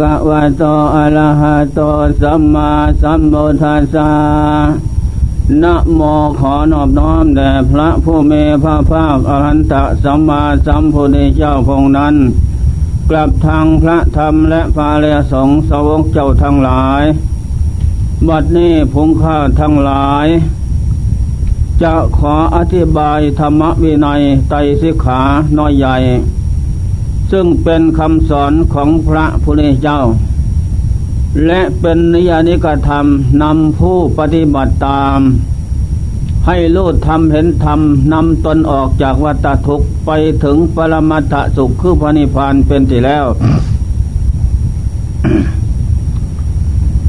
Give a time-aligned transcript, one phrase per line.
[0.00, 0.64] กะวะโต
[0.94, 1.80] อะระหะโต
[2.20, 2.70] สัมมา
[3.02, 4.10] สัมพุทธัสสะ
[5.62, 6.00] นะโม
[6.40, 9.74] ขอนอบน้อมแด่พระผู้มีพระภาคอรหันต
[10.04, 12.14] สัมมาสัมพุทธเจ้าพงนั้น
[13.10, 17.02] กลับทางพระธรรมและพาเรสงสาวกเจ้าทั้งหลาย
[18.28, 20.26] บัดนี้พงข้าทั้งหลาย
[21.82, 25.20] จะขออธิบายธรรมวินัยไตรสิกขา
[25.58, 25.96] น้อยใหญ่
[27.32, 30.00] ซึ่งเป็นคำสอนของพระพุทธเจ้า
[31.46, 33.06] และเป็นนิยานิกธรรม
[33.42, 35.18] นำผู้ปฏิบัติตาม
[36.46, 37.80] ให้รู้ธรรมเห็นธรรม
[38.12, 40.10] นำตนออกจากวัฏทุกข์ไป
[40.44, 43.26] ถึงปรมัตถสุขคือพระนิพพานเป็นที่แล้ว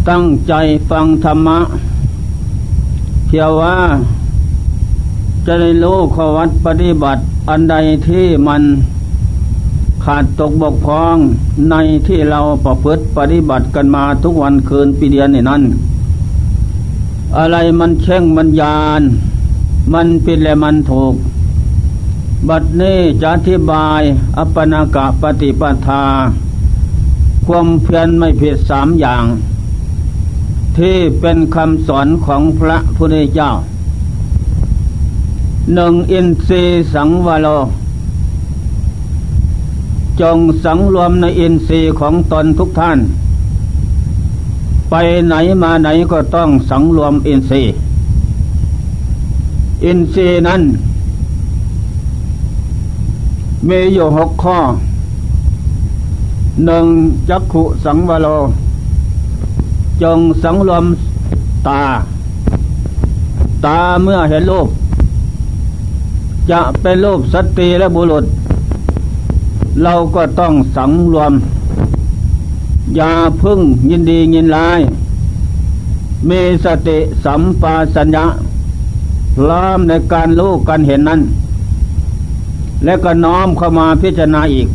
[0.10, 0.54] ตั้งใจ
[0.90, 1.60] ฟังธรรมะ
[3.28, 3.78] เพียงว่า
[5.46, 7.76] จะได้รู้ขวัดปฏิบัติอันใด
[8.08, 8.64] ที่มัน
[10.04, 11.18] ขาดตกบกพร่อง
[11.70, 11.76] ใน
[12.08, 15.62] ที่เราประพฤติปฏิบัติกันมาทุกวันคืนปีเดียนนี่นั้น
[17.38, 19.02] อะไรมันเช่งมันยาน
[19.94, 21.14] มันผิดและมันถูก
[22.50, 24.02] บัดนี้จะอธิบาย
[24.38, 26.04] อัปปนากะปฏิปทา
[27.46, 29.24] ความเพียรไม่ผิดสามอย่าง
[30.78, 33.52] ที่เป็นคำสอนของพระพุทธเจ้า
[35.74, 37.48] หนึ่งอินทรีสังวโล
[40.22, 43.00] จงสังรวมในอินทรีย์ของตนทุกท่าน
[44.90, 44.94] ไป
[45.28, 47.74] ไหนมาไหนก็ต้องสังรวมอินทรีย์
[49.86, 50.62] อินทรีย์นั้น
[53.68, 54.58] มีอยู่หกข้อ
[56.66, 56.86] หนึ่ง
[57.30, 58.28] จักขุสังวโล
[60.02, 60.86] จงสังรวม
[61.68, 61.82] ตา
[63.66, 64.68] ตาเมื่อเห็นรูป
[66.52, 68.26] จะเป็นรูปสตรีและบุรุษ
[69.82, 71.34] เราก็ต้องสังรวม
[72.96, 73.12] อย่า
[73.42, 74.80] พึ่งยินดียินร้าย
[76.30, 78.26] มีสติสัมปาสัญญะ
[79.50, 81.22] ล้อมในการรู้การเห็นนั้น
[82.86, 84.68] และก็น้อมเข้ามาพิจารณาอีก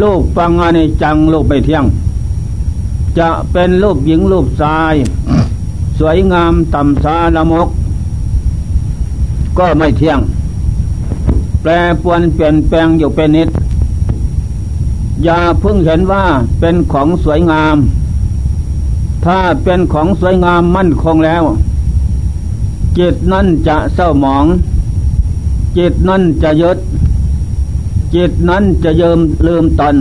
[0.00, 1.84] ลูกปังอานิจังลูกไปเที่ยง
[3.18, 4.94] จะเป็นรูปหญิงรูปชาย
[5.98, 7.68] สวยงามต่ำสาละมก
[9.58, 10.18] ก็ไม่เที่ยง
[11.62, 11.70] แปร
[12.02, 13.48] ปวนเปลี่ยนแปลงอยู่เป็นนิด
[15.26, 16.24] อย่าเพิ่งเห็นว่า
[16.60, 17.76] เป็นของสวยงาม
[19.24, 21.42] ถ้าเป็นของสวยงามมั่นคงแล้ว
[22.98, 24.46] จิตนั้นจะเศร้าหมอง
[25.78, 26.78] จิตนั้นจะยึด
[28.14, 29.96] จิตนั้นจะเยิมลืมตน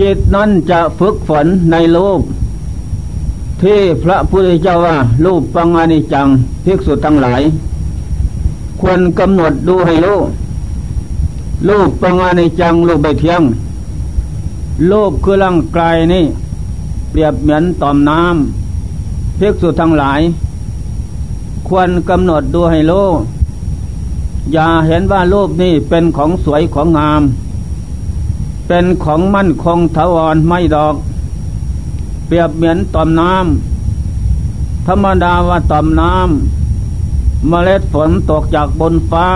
[0.00, 2.20] จิตนั้นจะฝึกฝนในรูป
[3.62, 6.26] ที่พระพุทธเจ้าว่ารูปปังอานิจัง
[6.64, 7.42] ภิกษุทั้งหลาย
[8.80, 10.18] ควรกำหนดดูให้รู้
[11.68, 13.42] รูปปังอานิจังรูปใบเที่ยง
[14.88, 16.24] โลกคือร่างกายนี่
[17.10, 20.20] เปรียบเหมือนต่อมน้ำภิกษุทั้งหลาย
[21.68, 23.18] ควรกำหนดดูให้โลก
[24.52, 27.22] อย่าเห็นว่ารูปนี่เป็นของสวยของงาม
[28.66, 30.94] เป็นของมั่นคงถาวรไม่ดอก
[32.26, 39.28] เปรียบเหมือนต่อมน้ำธรรมดาว่าต่อมน้ำเมล็ดฝนตกจากบนฟ้า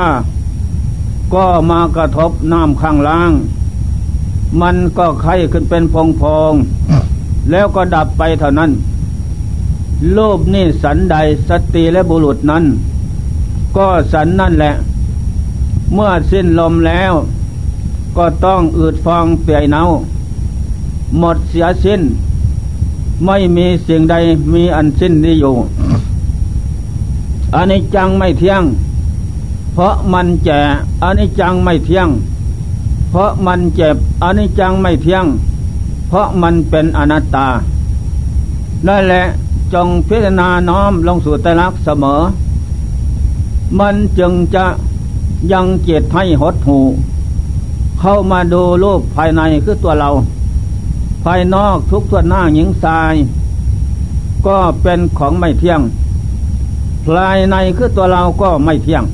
[1.34, 3.32] ก็มากระทบน้ำข้างล่าง
[4.60, 6.52] มันก็ไข้ขึ้นเป็นพองพอง
[7.50, 8.70] แล้วก็ดับไปเท่านั้น
[10.12, 11.16] โลภนี่สันใด
[11.48, 12.64] สติและบุรุษนั้น
[13.76, 14.72] ก็สันนั่นแหละ
[15.94, 17.12] เมื่อสิ้นลมแล้ว
[18.16, 19.82] ก็ต้องอืดฟองเปียเนา
[21.18, 22.00] หมดเสียสิ้น
[23.24, 24.14] ไม่มีสิ่งใด
[24.52, 25.54] มีอันสิ้นนี้อยู่
[27.54, 28.62] อันนี้จังไม่เที่ยง
[29.72, 30.60] เพราะมันแก่
[31.02, 32.08] อันนี้จังไม่เที่ยง
[33.10, 35.26] เพราะมันเจ็บอนิจจังไม่เที่ยง
[36.08, 37.48] เพราะมันเป็นอนัตตา
[38.86, 39.24] นั่นแหละ
[39.74, 42.20] จงพิจารณาน้อมลงสู่ตลักเสมอ
[43.78, 44.66] มันจึงจะ
[45.52, 46.78] ยังเจตให้หดหู
[48.00, 50.10] เข้ามาดูรูปภายในคือตัวเรา
[51.24, 53.14] ภายนอกทุกตัวหน้าหญิงทราย
[54.46, 55.80] ก็เป็นของไม่เที่ยง
[57.06, 59.04] ภายในคือตัวเราก็ไม่เที่ยง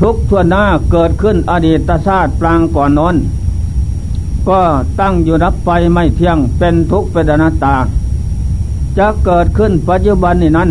[0.00, 3.16] ทุกทั่วหน้าเกิดขึ้นอดีตชาติปรางก่อนนอน
[4.48, 4.60] ก็
[5.00, 7.76] ตั้งอยู่รับไปไม่เที่ยงเป็นทุกข์เป็นอนัตตา
[8.98, 10.70] จะเกิดขึ้นปัจจุบันนี้นั้น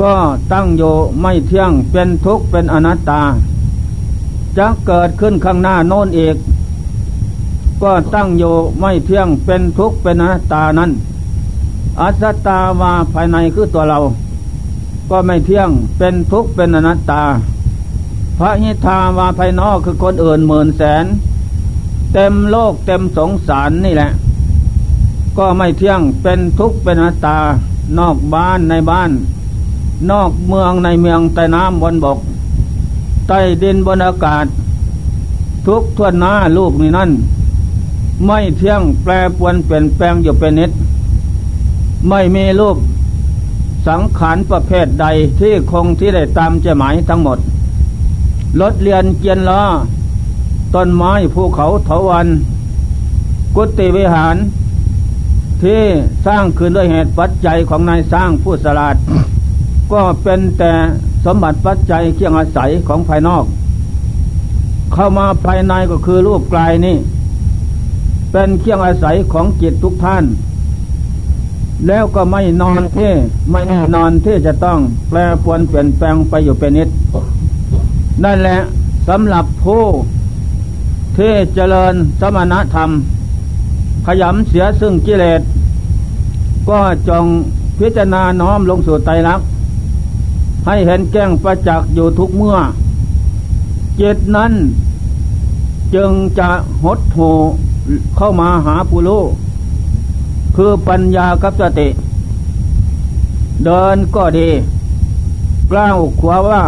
[0.00, 0.14] ก็
[0.52, 3.22] ตั้งอยู่ไม่เที่ยงเป็นทุกข์เป็นอนัตตา
[4.58, 6.36] จะเกิดขึ้นข้างหน้าโน้นอีก
[7.82, 10.90] ก็ตั้งอยู่ไม่เที่ยงเป็นทุกข์เป็นอนัตตานั้น
[12.00, 13.98] อัตตาวาภายในคือตัวเรา
[15.10, 17.22] ก็ไม่เที่ยงเป็นทุกข์เป็นอนัตตา
[18.38, 21.04] พระหิทาวาภายนอกคือคนอื่นหมื่นแสน
[22.12, 24.10] เต็มโลกเต็มสงสารนี่แหละ
[25.38, 27.38] ก็ไม่เที่ยงเป็นทุกข์เป็นอนัตตา
[27.98, 29.10] นอกบ้านในบ้าน
[30.10, 32.18] นอกเมืองในเมืองใต้น้ำบนบก
[33.28, 34.46] ใต้ดินบนอากาศ
[35.66, 37.10] ทุกทวนหน้าลูกนี่นั่น
[38.26, 40.70] ไม่เที่ยงแปรปวนเปลี่ยนแปลงอยู่เป็นนิด
[42.08, 42.76] ไม่มีรูป
[43.88, 45.06] สังขารประเภทใด
[45.40, 47.38] ที่คงที่ได้ตามเจหมายทั้งหมด
[48.60, 49.62] รถเรียนเกียนล้อ
[50.74, 52.28] ต้นไม้ภูเขาเถาวัน
[53.56, 54.36] กุฏิวิหาร
[55.62, 55.82] ที่
[56.26, 58.96] สร้างขึ้นด้วยเหตุปัจจัยของนายสร้างผู้สลาด
[59.92, 60.72] ก็เป็นแต่
[61.24, 63.44] สมบัติปัจจัยเครื่องอาศัยของภายนอก
[64.92, 66.96] เข้ามาภายในก็คือรูปกลายนี่
[68.32, 70.24] เป็นเครื่องอาศัยของจิตทุกท่าน
[71.86, 73.10] แล้วก็ไม่นอนที่
[73.50, 74.78] ไม่แน่นอนที่จะต้อง
[75.08, 76.88] แปรปวนเปลี่ยนแปลงไปอยู่เป็นนิด
[78.24, 78.58] นั่นแหละ
[79.08, 79.84] สำหรับผู้
[81.16, 82.90] ที่เจริญสมณธรรม
[84.06, 85.42] ขยำเสียซึ่งกิเลส
[86.68, 87.24] ก็จง
[87.78, 89.46] พิจารณาน้อมลงสู่ไตรลักษณ์
[90.66, 92.56] ให้เห็นแก้งประจักษ์อยู่ทุกเมื่อ
[93.96, 94.52] เจตนั้น
[95.94, 96.50] จึงจะ
[96.84, 97.30] หดหู
[98.16, 99.22] เข้ามาหาผู้รู้
[100.56, 101.88] คือปัญญากับสติ
[103.64, 104.48] เดินก็ดี
[105.70, 106.62] กล้าวขวาว่า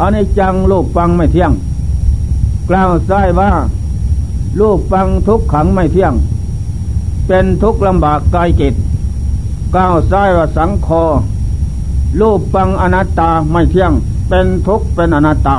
[0.00, 1.52] อันนี้จังลูกฟังไม่เที่ยง
[2.68, 3.50] กล้าวซ้ว่า
[4.60, 6.12] ลูกฟังทุกขังไม่เที่ยง
[7.26, 8.74] เป็นทุกลำบากกายจิต
[9.76, 11.02] ก้าวซ้ว่าสังคอ
[12.20, 13.92] รูปฟังอนัตตาไม่เที่ยง
[14.28, 15.56] เป็นทุกเป็นอนัตตา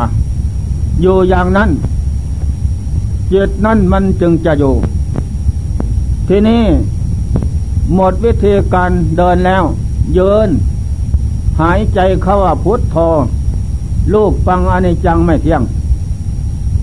[1.02, 1.70] อยู่อย่างนั้น
[3.32, 4.74] จิตนั้นมันจึงจะอยู่
[6.28, 6.64] ทีนี้
[7.94, 9.64] หมดวิธีการเดินแล้ว
[10.14, 10.50] เยิน
[11.62, 12.98] หายใจเข้าว่าพุทธโธ
[14.14, 15.62] รูปฟังอนิจจังไม่เที่ยง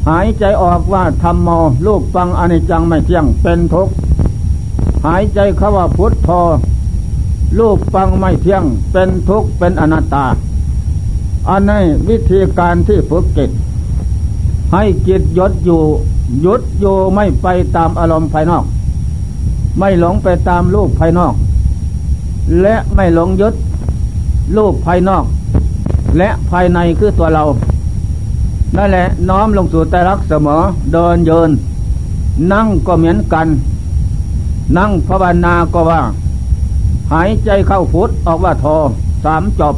[0.09, 1.49] หายใจออกว่าธรรมโม
[1.87, 3.93] ลูกฟังอนิจจังไม่เที่ยง เป็นทุกข์
[5.07, 6.31] หายใจเข้าว่าพุทโธ
[7.59, 10.27] ลูกฟังไม่เที่ยง เป็นทุกข์เป็นอนัตตา
[11.49, 13.51] อันนี้วิธีการที่ฝึกจิต
[14.73, 15.83] ให้จิตยดอยู่
[16.45, 18.65] ยุดอยู่ไม่ไปตามอารมณ์ภายนอก
[19.79, 21.35] ไม่หลงไปตามลูกภายนอก
[22.61, 23.55] และไม่หลงยึด
[24.57, 25.25] ลูกภายนอก
[26.17, 27.45] และภายในคือตัวเรา
[28.77, 30.63] นั่นแหละน้อมลงสู่ใจรักเสมอ
[30.93, 31.51] เดินเยิน
[32.53, 33.49] นั่งก็เหมือนกัน
[34.79, 36.01] นั่งภาวนาก็ว่า
[37.13, 38.77] หายใจเข้าฟุตออกว่าทอ
[39.25, 39.77] สามจบ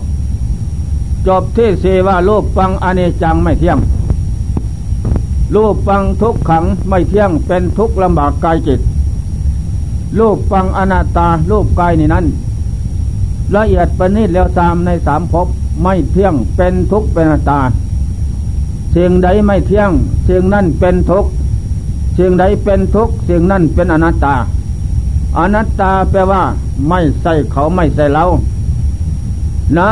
[1.27, 3.79] จบที่สีว่ารูปฟังอเนจังไม่เที่ยง
[5.55, 8.81] รูปฟังทุกขังไม่เที่ยงเป็นทุกลำบากกายจิต
[10.19, 12.25] รูปฟังอนาตตารูปกายนี่นั้น
[13.55, 15.47] ละเอียดประณีตแล้วตามในสามภพ
[15.83, 17.61] ไม่เที่ยงเป็นทุกข์เป็นอนัตตา
[18.95, 19.91] สิ่งใดไม่เที่ยง
[20.29, 21.31] สิ่งนั้นเป็นทุกข์
[22.19, 24.35] สิ่งใดเป็นทุกข์สิ่งนั้นเป็นอนัตตา
[25.39, 26.43] อนัตตาแปลว่า
[26.89, 28.25] ไม่ใส่เขาไม่ใส่เรา
[29.79, 29.91] นะ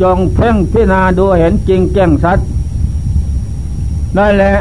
[0.00, 2.46] จงเพ่งพิจารณาดูเห็นจริงแจ้งสัตว์
[4.16, 4.52] นั่นแหละ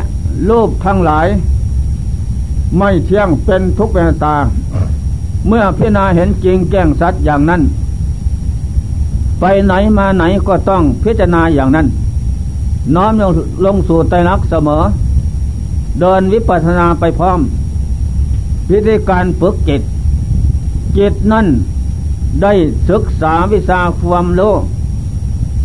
[0.50, 1.28] รูปทั้งหลาย
[2.78, 4.36] ไม่เที่ยงเป็นทุกข์เป็นตา
[5.48, 7.62] เมื่อพิจารณาเห็นจริงแจ้งสัตว์อย่างนั้น
[9.42, 11.88] ไปไหนมาไหนก็ต้องพิจารณาอย่างนั้น
[12.96, 13.14] น้อม
[13.66, 14.84] ลงสู่ไตรลักษณ์เสมอ
[16.00, 17.40] เดินวิปัสสนาไปพร้อม
[18.72, 19.82] วิธีการฝึกจิต
[20.98, 21.48] จิตนั่น
[22.42, 22.54] ได้
[22.90, 24.42] ศึกษาวิชาความโล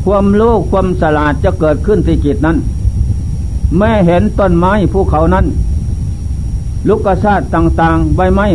[0.04, 2.56] ความโลความสลาดจะเกิดขึ้นที่จิตนั้น
[3.78, 5.46] แม่เห็นต้นไม้ภูเขานั้น
[6.88, 8.46] ลุกกระชาติต่างๆ ใบไม้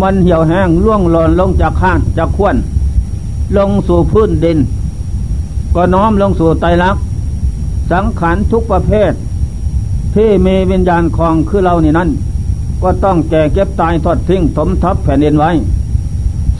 [0.00, 2.56] มันเหี่ยวแห้งล่วงหล่นลงจากข้านจากขวน
[3.58, 4.58] ลงสู่พื้นดิน
[5.74, 7.02] ก็น้อมลงสู่ไตรลักษณ์
[7.90, 9.12] สังขารทุกประเภท
[10.14, 12.10] ที่มีวิญญาณคลองคือเรานี่นั้น
[12.82, 15.50] ก็ต้องแก่เก็บตายทอดทิ้งถมทับแผ่นดินไว้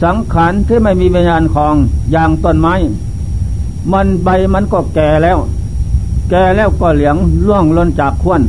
[0.03, 1.75] สังขารที่ไม่มีวิญญาณคลอง
[2.11, 2.75] อย่างต้นไม้
[3.91, 5.37] มันใบมันก็แก่แล้ว
[6.29, 8.41] แก่แล้วก็เหลียงล่วงล้นจากขวน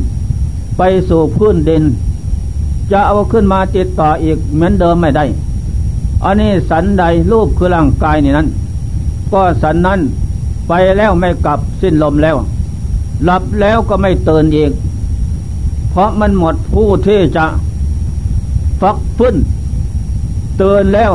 [0.77, 1.83] ไปสู่พื้นดิน
[2.91, 5.25] จะเอาขึ้นมาติดต่ออีกเหมือนเดิมไม่ได้
[6.25, 8.47] อันนี้สันใดรูปคือร่างกายนี่นั้น
[9.31, 9.99] ก็สันนั้น
[10.67, 12.35] ไปแล้วไม่กลับสิ้นลมแล้ว
[13.25, 14.71] หลับแล้วก็ไม่ตื่นอีก
[15.89, 17.45] เพราะมันหมดผู้ที่จะ
[18.81, 19.35] ฟักฟื้น
[20.57, 21.13] เตื่นแล้ว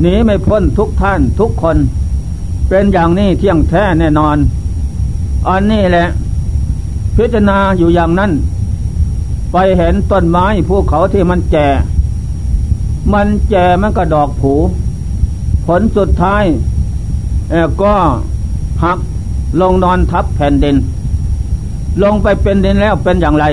[0.00, 1.76] หนีไม่พ้นทุกท่านทุกคน
[2.68, 4.36] เป็นอย่างนี้เที่ยงแท้แน่นอน
[5.48, 6.06] อันนี้แหละ
[7.16, 8.32] พิจารณาอยู่อย่างนั้น
[9.52, 11.68] ไปเห็นต้นไม้ภูเขาที่มันแก่
[13.12, 14.52] มันแก่มันก็ดอกผู
[15.66, 16.44] ผลสุดท้าย
[17.82, 17.94] ก็
[18.84, 18.98] หัก
[19.60, 20.76] ลงนอนทับแผ่นดิน
[22.02, 23.46] ลงไปเป็นดินแล้วเป็นอย่างไร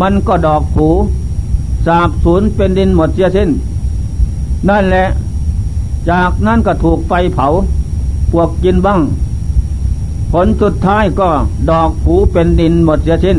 [0.00, 0.88] มันก็ดอกผู
[1.86, 3.50] สาบสูญเป็นดินหมดเสียสิ้น
[4.68, 5.06] นั่นแหละ
[6.10, 7.46] จากนั้นก็ถูกไฟเผา
[8.32, 9.00] พวกกินบ้าง
[10.32, 11.28] ผลสุดท้ายก็
[11.70, 13.38] ดอกผูเป็นดินหมดเสียสิ้น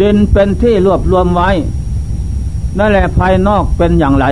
[0.00, 1.50] ดินเป็นที่รวบรวมไว้
[2.78, 4.26] นั่นแหละภายนอกเป็นอย่างไร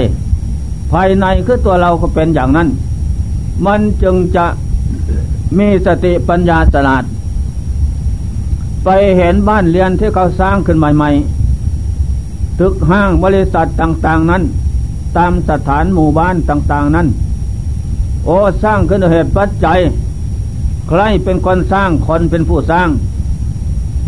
[0.92, 2.68] ภายในคือตัวเราก็เป็นอย่างนั้น
[3.66, 4.47] มันจึงจะ
[5.59, 7.04] มีสติปัญญาสลาด
[8.85, 14.42] ไปเห็นบ้านเรียนที่เขาสร้างขึ้นใหม่ๆตึกห้างบริษัทต่างๆนั้น
[15.16, 17.07] ตามสถานหมู่บ้านต่างๆนั้น
[18.25, 19.78] โอ้สร้างขึ้นเหตุปัจจัย
[20.88, 22.88] ใครเป็นคนสร้างคนเป็นผู้สร้าง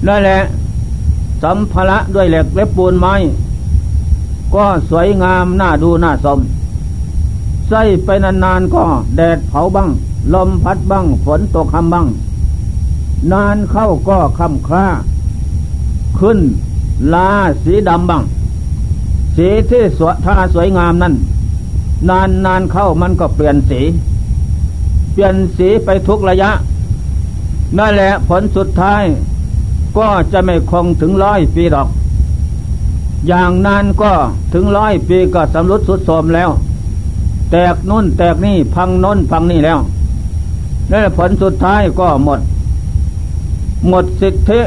[0.07, 0.41] นั่นแหละ
[1.43, 3.15] สัมภาระด้วยเหล็กและปูนไม้
[4.54, 6.38] ก็สวยงามน่าดูน่าสม
[7.69, 8.85] ใส่ไปนานๆก็
[9.16, 9.88] แดดเผาบ้าง
[10.35, 12.07] ลมพัดบ้าง ฝนตกคำบ้าง
[13.33, 14.87] นานเข้าก็คำคล้า
[16.19, 16.38] ขึ้น
[17.14, 17.30] ลา
[17.64, 18.23] สีดำบ้าง
[19.37, 21.14] สีที่สวยท่าสวยงามนั้น
[22.09, 23.80] นานนานเข้ามันก็เปลี่ยนสี
[25.12, 26.50] เปลี่ยนสีไปทุกระยะ
[27.78, 29.02] นั่นแหละผลสุดท้าย
[29.99, 31.88] ก็จะไม่คงถึงร้อยปีดอก
[33.29, 34.12] อย่างนานก็
[34.53, 36.50] ถึงร้อยปีก็สำรุดสุดโทมแล้ว
[37.50, 39.79] แตกนุ่นแตกนี่พังน้นพังนี่แล้ว
[40.91, 42.41] และผลสุดท้ายก็หมด
[43.89, 44.61] หมดสิทธิ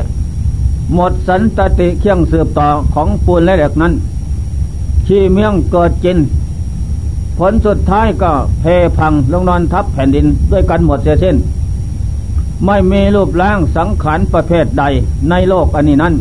[0.96, 3.94] หมดสันตติเคียงสืบต่อของปูนและเหล็กนั้น
[5.06, 6.18] ขี้เมี่ยงเกิดจิน
[7.38, 8.32] ผลสุดท้ายก็
[8.62, 8.66] เพ
[8.98, 11.36] พังลงนอนทับแผ่นดินด้วยกันหมดเสียสิ้น
[12.66, 14.84] ไม่มีรูปร่างสังขารประเภทใด
[15.30, 16.14] ในโลกอันนี้นั้น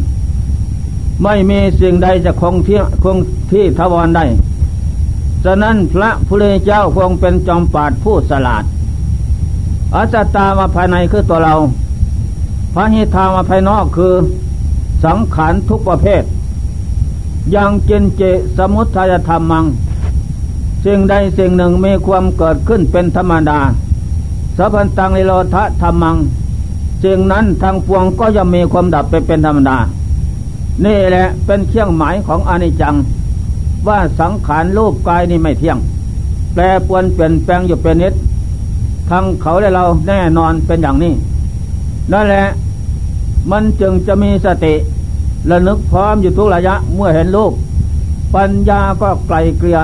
[1.22, 3.18] ไม่มีสิ่งใดจะคงที่คง
[3.50, 4.24] ที่ทวารได้
[5.44, 8.64] ฉะนั้นพระพุทธเจ้าคงเป็นจอมปาดผู้สลาด
[9.94, 11.54] อัจตามาภายในคือตัวเรา
[12.74, 14.14] พระหิทามาภายนอกคือ
[15.04, 16.22] สังขารทุกประเภท
[17.52, 18.22] อย่างเจนเจ
[18.56, 19.64] สมุทัยธรรมัง
[20.84, 23.58] สิ่งใดสิ่งหนึ่งมีความเกิดขึ้นเป็นธรรมดา
[24.56, 26.16] สัพพันตังนิโรธธรรมัง
[27.04, 29.78] สิ่งนั้นทางปวงก็ย่อมมีความดับไปเป็นธรรมดา
[30.84, 32.94] นี่แหละเป็นเครื่องหมายของอนิจจัง
[33.88, 35.78] ว่าสังขารรูปกายนี่ไม่เที่ยง
[36.54, 38.14] แปรปวนเปลี่ยนแปลงอยู่เป็นนิด
[39.10, 41.12] ทั้งเขาและเราแน่นอนเป็นอย่างนี้
[42.12, 42.44] นั่นแหละ
[43.50, 44.74] มันจึงจะมีสติ
[45.50, 47.52] ระนึกพร้อมอยู่ทุกระยะเมื่อเห็นรูป
[48.34, 49.80] ปัญญาก็ไกลเกลีย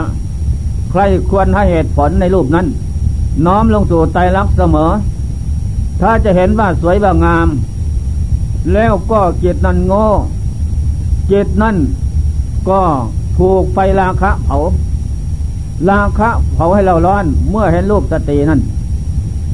[0.90, 2.66] ใครควรให้เหตุผลในรูปนั้น
[3.47, 4.90] น้อมลงสู่ใจรักเสมอ
[6.00, 7.49] ถ้าจะเห็นว่าสวยว่างาม
[8.73, 10.04] แล้วก็จิตนั้นโง่
[11.30, 11.76] จิตนั้น
[12.68, 12.80] ก็
[13.38, 14.56] ถูกไฟราคะเผา
[15.90, 18.61] ราคะเผาให้เราร้อน เมื่อเห็นรูปสตินั้น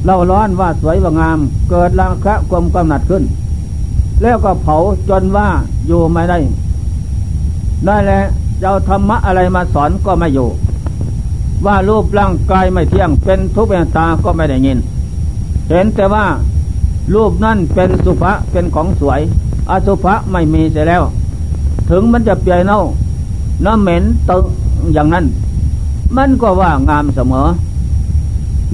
[0.05, 1.39] เล่าร้อนว่าสวยว่างาม
[1.69, 3.23] เกิดราคะความกำหนัดขึ้น
[4.21, 4.75] แล้วก็เผา
[5.09, 5.47] จนว่า
[5.87, 6.37] อยู่ไม่ได้
[7.85, 8.25] ได้แล้ว
[8.59, 10.49] เจ้าธรรมะอะไรมาสอนก็ไม่อยู่
[11.65, 14.77] ว่ารูปร่างกายไม่เที่ยง เป็นทุกข์เป็นตาก็ไม่ได้ยิน
[15.69, 16.25] เห็นแต่ว่า
[17.13, 19.21] รูปนั่นเป็นสุภะเป็นของสวย
[19.69, 21.03] อสุภะไม่มีเสียแล้ว
[21.89, 22.79] ถึงมันจะเปียเน่า
[23.65, 24.43] น้ำเหม็นตึง
[24.93, 25.25] อย่างนั้น
[26.15, 27.47] มันก็ว่างามเสมอ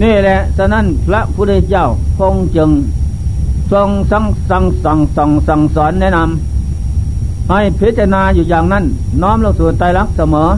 [0.01, 1.85] นี่แหละฉะนั้นพระพุทธเจ้า
[2.17, 2.69] คงจึง
[3.71, 8.83] ทรงสั่งสั่งสั่งสั่งสั่งสอนแนะนำให้พิจารณาอยู่อย่างนั้น
[9.21, 10.49] น้อมลงสู่ใจรักเสมอ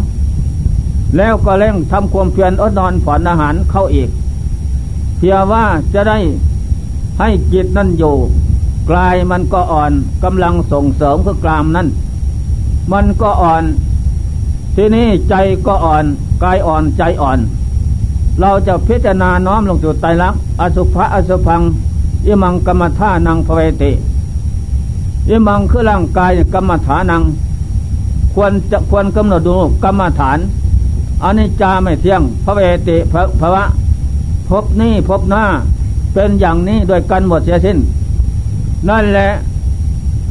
[1.18, 4.10] แล้วก็เร่งทำความเพียรอดนอนผ่อนอาหารเข้าอีก
[5.18, 6.18] เพียว่าจะได้
[7.20, 8.16] ให้จิตนั่นอยู่
[8.90, 9.92] กลายมันก็อ่อน
[10.24, 11.88] กำลังส่งเสริมคือกลามนั่น
[12.92, 13.64] มันก็อ่อน
[14.76, 15.36] ทีนี้ใจ
[15.68, 16.06] ก็อ่อน
[16.44, 17.40] กายอ่อนใจอ่อน
[18.40, 21.62] เราจะพิจารณาน้อมลงสู่ไตรลักษณ์อสุภะอสุพัง
[22.26, 23.92] อิมังกรรมท่านังภเวติ
[25.30, 27.22] อิมังคือร่างกายกรรมฐานัง
[28.34, 30.40] ควรจะควรกำหนดดูกรรมฐาน
[31.24, 33.64] อันนี้จาไม่เที่ยงพระเวติพระภวะ
[34.50, 35.44] พบนี้พบหน้า
[36.14, 37.78] เป็นอย่างนี้โดยกันหมดเสียสิ้น
[38.90, 39.30] นั่นแหละ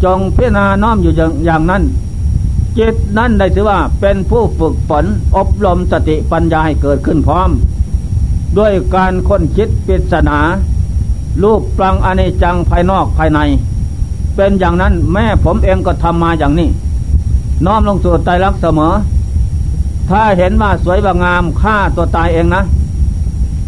[0.04, 1.12] จงพิจารณาน้อมอยู่
[1.46, 1.82] อย่างนั้น
[2.78, 5.04] จิตนั่นได้ถือว่าเป็นผู้ฝึกฝน
[5.36, 7.50] อบรมสติปัญญาให้เกิดขึ้นพร้อม
[8.58, 10.38] ด้วยการค้นคิดปริศนา
[11.42, 13.40] รูปปลังอนิจังภายนอกภายใน
[14.36, 16.68] เป็นอย่างนั้นแม่ผมเองก็ทำมาอย่างนี้
[17.66, 18.92] น้อมลงสู่ใจรักเสมอ
[20.08, 22.62] ถ้าเห็นว่าสวยว่างามฆ่าตัวตายเองนะ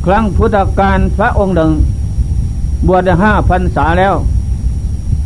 [0.04, 1.70] ครั้งพุทธกาลพระองค์หนึ่ง
[2.86, 4.14] บวชได้ห้าพรรษาแล้ว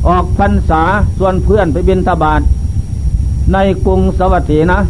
[0.08, 0.82] ออกพรรษา
[1.18, 2.40] ส่วนเพื่อนไปบินทบาท
[3.52, 4.80] ในกรุงสวัสดีนะ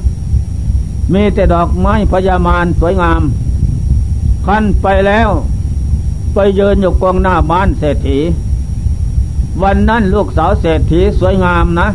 [1.13, 3.23] มีแต่ดอกไม้พญามารสวยงาม
[4.47, 5.31] ขั้นไปแล้ว
[6.35, 8.19] ไปเยินอยู่กองหน้าบ้านเศรษฐี
[9.63, 11.89] วันนั้นลูกสาวเศรษฐีสวยงามนะ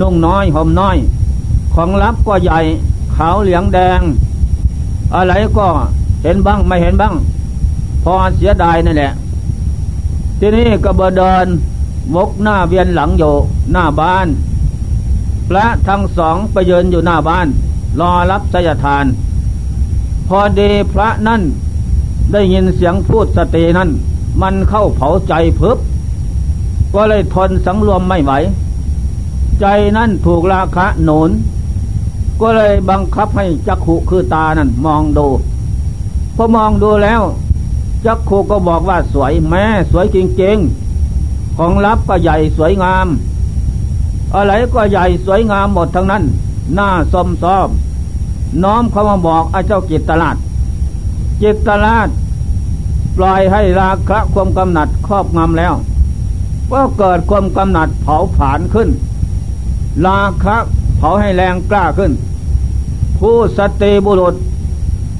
[0.00, 0.96] นุ่งน้อยห่มน้อย
[1.74, 2.58] ของลับก็ใหญ่
[3.16, 4.00] ขาวเหลืองแดง
[5.14, 5.66] อะไรก็
[6.22, 7.14] เห็นบ้างไม่เห็นบ้าง
[8.02, 9.12] พอเสียดายนั่นแหละ
[10.38, 11.46] ที่นี้ก็เบเดิน
[12.14, 13.34] มกหน้าเวียนหลังอยู่
[13.72, 14.26] หน้าบ้าน
[15.48, 17.46] พระทั้งสองไปยืนอยู่หน้าบ้าน
[18.00, 19.04] รอรับสยทาน
[20.28, 21.42] พอดีพระนั่น
[22.32, 23.90] ได้ยินเสียงพูดสตินั้น
[24.42, 25.78] มันเข้าเผาใจเพิบ
[26.94, 28.32] ก็เลยทนสังรวมไม่ไหว
[29.60, 31.30] ใจนั่นถูกราคะหนุน
[32.40, 35.28] ก็เลยบังคับให้จักขุคือตานั่นมองดู
[36.36, 37.22] พอมองดูแล้ว
[38.06, 43.06] จักขุก็บอกว่าสวยแม่สวยจริงๆ ของลับก็ใหญ่สวยงาม
[44.34, 46.22] อะไรก็ใหญ่สวยงามหมดทั้งนั้น
[46.74, 47.68] หน้าสมซอม
[48.62, 50.36] น้อมเขามาบอกอาเจ้าจิตตลาด
[51.42, 52.08] จิตตลาด
[53.16, 55.74] ปล่อยให้ราคะความกำหนัดครอบงำแล้ว
[56.72, 58.88] ก็เกิดความกำหนัดเผาผลาญขึ้น
[60.06, 60.56] ราคะ
[60.96, 62.12] เผาให้แรงกล้าขึ้น
[63.18, 64.34] ผู้สติบุรุษ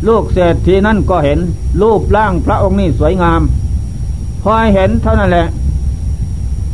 [0.09, 1.39] ลูกเศรษฐีนั่นก็เห็น
[1.83, 3.41] รูปร่างพระองค์นี้สวยงาม
[4.43, 5.47] พอเห็นเท่านั้นแหละ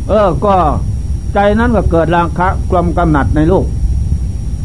[0.09, 0.57] เออก็
[1.35, 3.65] ใจนั้นก็เกิดราคะความกำหนัดในลูก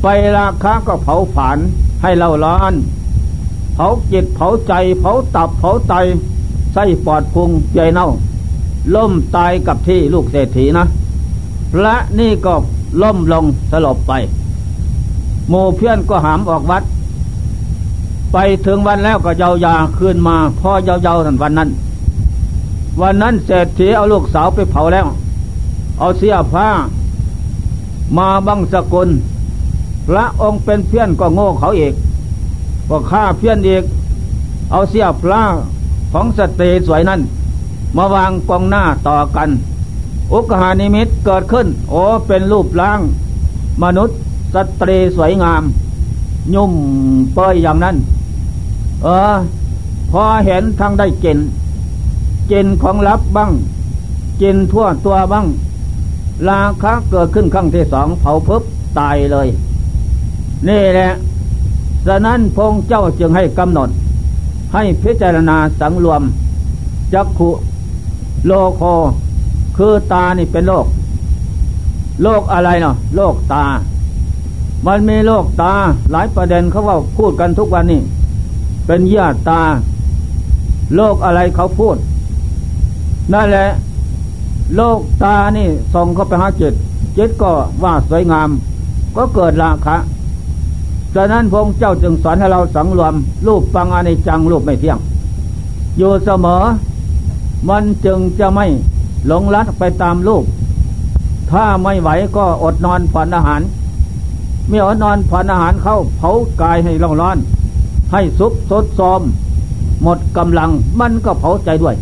[0.01, 0.05] ไฟ
[0.37, 1.57] ราคะก็เผาผลาญ
[2.01, 2.73] ให้เราร้อน
[3.73, 5.93] เผาจิตเผาใจ เผาตับเผาไต
[6.73, 8.07] ไส้ปอดพุงใหญ่เน่า
[8.95, 10.85] ล่มตายกับที่ลูกเศรษฐีนะ
[11.73, 12.53] พระนี่ก็
[13.01, 14.13] ล่มลงสลบไป
[15.49, 16.83] โมเพี้ยนก็หามออกวัด
[18.33, 21.69] ไปถึงวันแล้วก็เยายาคืนมาพ่อเยาๆทันวันนั้น
[23.01, 25.05] วันนั้นเศรษฐีเอาลูกสาวไปเผาแล้ว
[25.99, 26.69] เอาเสียผ้า
[28.17, 29.09] มาบังสกุล
[30.07, 31.93] พระองค์เป็นเพี้ยนก็โง่เขาเอก
[32.89, 33.83] ก็ฆ่าเพี้ยนเอก
[34.71, 35.41] เอาเสียพระ
[36.11, 37.21] ของสเตสวยนั้น
[37.95, 39.49] มาวางกองหน้าต่อกัน
[40.33, 42.99] อุกหานิมิตเกิดขึ้น โอ้เป็นรูปร่าง
[43.83, 44.17] มนุษย์
[44.53, 45.63] สตรีสวยงาม
[46.53, 46.73] ยุ่ม
[47.33, 47.95] เปยอย่างนั้น
[49.03, 49.35] เออ
[50.11, 51.39] พอเห็นทั้งได้เกิน
[52.51, 53.51] กินของลับบ้าง
[54.39, 55.45] เกินทั่วตัวบ้าง
[56.49, 58.63] ราคะเกิดขึ้นครั้งที่สองเผาพึบ
[58.99, 59.47] ตายเลย
[60.67, 61.09] นี่แหละ
[62.07, 63.89] ฉะนั้นพงเจ้าจึงให้กำหนด
[64.73, 66.21] ให้พิจารณาสังรวม
[67.13, 67.49] จักขุ
[68.45, 68.81] โลโค
[69.77, 70.85] คือตานี่เป็นโรค
[72.23, 73.65] โรคอะไรเนาะโรคตา
[74.85, 75.73] มันมีโรคตา
[76.11, 78.01] หลายประเด็นเขาว่าพูดกันทุกวันนี่
[78.85, 79.61] เป็นเยื่อตา
[80.95, 81.97] โรคอะไรเขาพูด
[83.33, 83.67] นั่นแหละ
[84.75, 86.73] โรคตานี่ส่องเข้าไปหาจิต
[87.17, 87.51] จิตก็
[87.83, 88.49] ว่าสวยงาม
[89.15, 89.97] ก็เกิดราคะ
[91.15, 93.13] ฉะนั้นพงเจ้าจึงสอนให้เราสังรวม
[93.47, 94.99] รูปฟังอนิจจังรูปไม่เที่ยง
[95.97, 96.63] อยู่เสมอ
[97.69, 98.65] มันจึงจะไม่
[99.27, 100.43] หลงลัดไปตามลูก
[101.51, 103.61] ถ้าไม่ไหวก็อดนอนผ่อนอาหาร
[104.67, 107.37] เมื่ออดนอนผ่อนอาหารเข้าเผากายให้ร้อนร้อน
[108.11, 109.21] ให้ซุบซดซอม
[110.03, 111.95] หมดกำลังมันก็เผาใจด้วย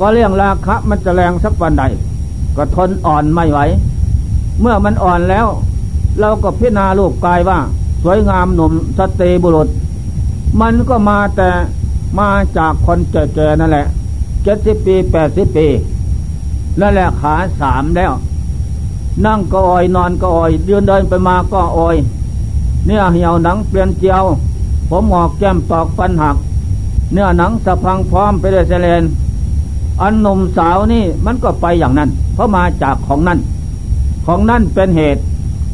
[0.00, 1.84] ก็เรื่องราคะมันจะแรงสักวันใด
[2.56, 3.60] ก็ทนอ่อนไม่ไหว
[4.60, 5.46] เมื่อมันอ่อนแล้ว
[6.20, 7.58] เราก็พิจารณารูปกายว่า
[8.02, 9.68] สวยงามหนุ่มสเตบุรุษ
[10.60, 11.50] มันก็มาแต่
[12.18, 13.86] มาจากคนแก่ๆนั่นแหละ
[14.42, 15.66] เจ็ดสิบปีแปดสิบปี
[16.80, 18.12] นั่นแหละขาสามแล้ว
[19.26, 21.96] นั่งก็อ่อยนอนก็อ่อยเดินเดินไปมาก็อ่อย
[22.86, 24.24] เนื้อเหี่ยวหนังเปลี่ยนเจียว
[24.88, 26.36] ผมหมอกแก้มตอกฟันหัก
[27.12, 29.02] เนื้อหนังสะพังพร้อมไปด้วยเสลน
[30.02, 33.38] อันหนุ่มสาวนี่มันก็ไปอย่างนั้น เพราะมาจากของนั่น
[34.26, 35.22] ของนั่นเป็นเหตุ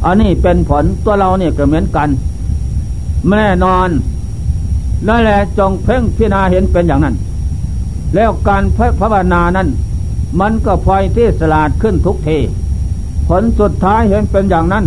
[0.05, 2.09] อันนี้เป็นผลตัวเราเนี่ยก็เหมือนกัน
[3.29, 3.89] แน่นอน
[5.07, 7.15] นั่นแหละจงเพ่งพิจารณาเห็นเป็นอย่างนั้น
[8.15, 8.63] แล้วการ
[8.99, 9.67] ภาวนานั้น
[10.39, 12.37] มันก็พลอยที่สลาดขึ้นทุกที
[13.27, 14.85] ผลสุดท้ายเห็นเป็นอย่างนั้น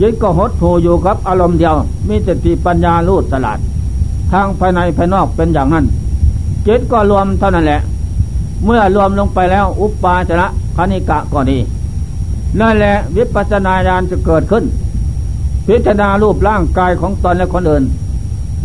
[0.00, 1.74] จิตก็หดหูอยู่กับอารมณ์เดียว
[2.08, 3.58] มีสติปัญญาลูดสลาด
[4.32, 5.84] ทางภายในภายนอกเป็นอย่างนั้น
[6.66, 7.80] จิตก็รวมเท่านั้นแหละ
[8.64, 11.58] เมื่อรวมลงไปแล้วอุปปาจระคณิกะก็ดี
[12.60, 14.64] นั่นแหละวิปัสสนาญาณจะเกิดขึ้น
[15.66, 17.84] พิจารณารูปร่างกายของตนและคนอื่น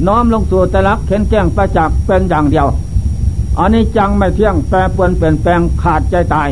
[0.07, 2.67] น้อมลงสู่ตะลักเข็นแจ้งประจักษ์เป็นอย่างเดียว
[3.59, 6.49] อันนี้จังไม่เที่ยงแปรปวนเปลี่ยนแปลงขาดใจตาย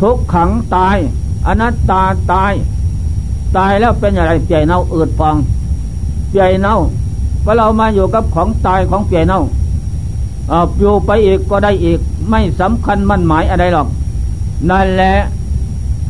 [0.00, 0.96] ทุกขังตาย
[1.46, 2.52] อนัตตาตาย
[3.56, 5.36] ตายแล้วเป็นอะไรเปียเน่าอืดฟอง
[6.30, 6.76] เปียเน่า
[7.44, 9.40] พอเรามาอยู่กับของตายของเปียเน่า
[10.78, 13.88] อยู่ไปอีกก็ได้อีก ไม่สำคัญมั่นหมายอะไรหรอก
[14.70, 15.14] นั่นแหละ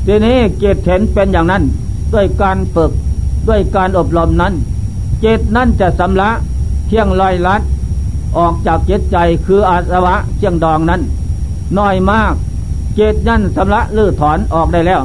[0.07, 1.63] ทีนี้เจตเห็นเป็นอย่างนั้น
[2.13, 2.93] ด้วยการฝึก
[3.49, 4.55] ด้วยการอบรมนั้น
[5.21, 6.31] เจตนั้นจะสำละ
[6.87, 7.63] เที่ยงลอยลัด
[8.37, 11.01] ออกจากเจตใจคืออาสวะเชียงดองนั้น
[11.79, 12.35] น้อยมาก
[12.95, 15.03] เจตนั้นสำระลื้อถอนออกได้แล้ว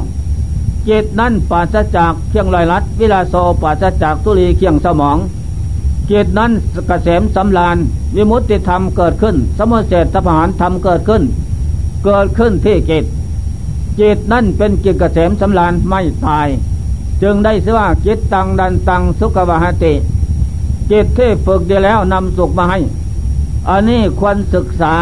[0.88, 5.16] จิตนั่นปราศจากเครื่องลอยลัด วิลาโซปราศจากทุลีเคียงสมอง
[6.12, 7.76] จิตนั้นกเกษมสำลาน
[8.16, 11.22] วิมุตติธรรมเกิดขึ้น สมุเศรษฐประหารธรรมเกิดขึ้น
[12.04, 13.04] เกิดขึ้นที่จิต
[14.00, 16.48] จิตนั่นเป็นจิตเกษมสำลานไม่ตาย
[17.22, 19.92] จึงได้ชื่อว่าจิตตังดันตังสุขวหติ
[20.90, 22.78] จิตที่ฝึกดีแล้วนำสุขมาให้
[23.68, 24.94] อันนี้ควรศึกษา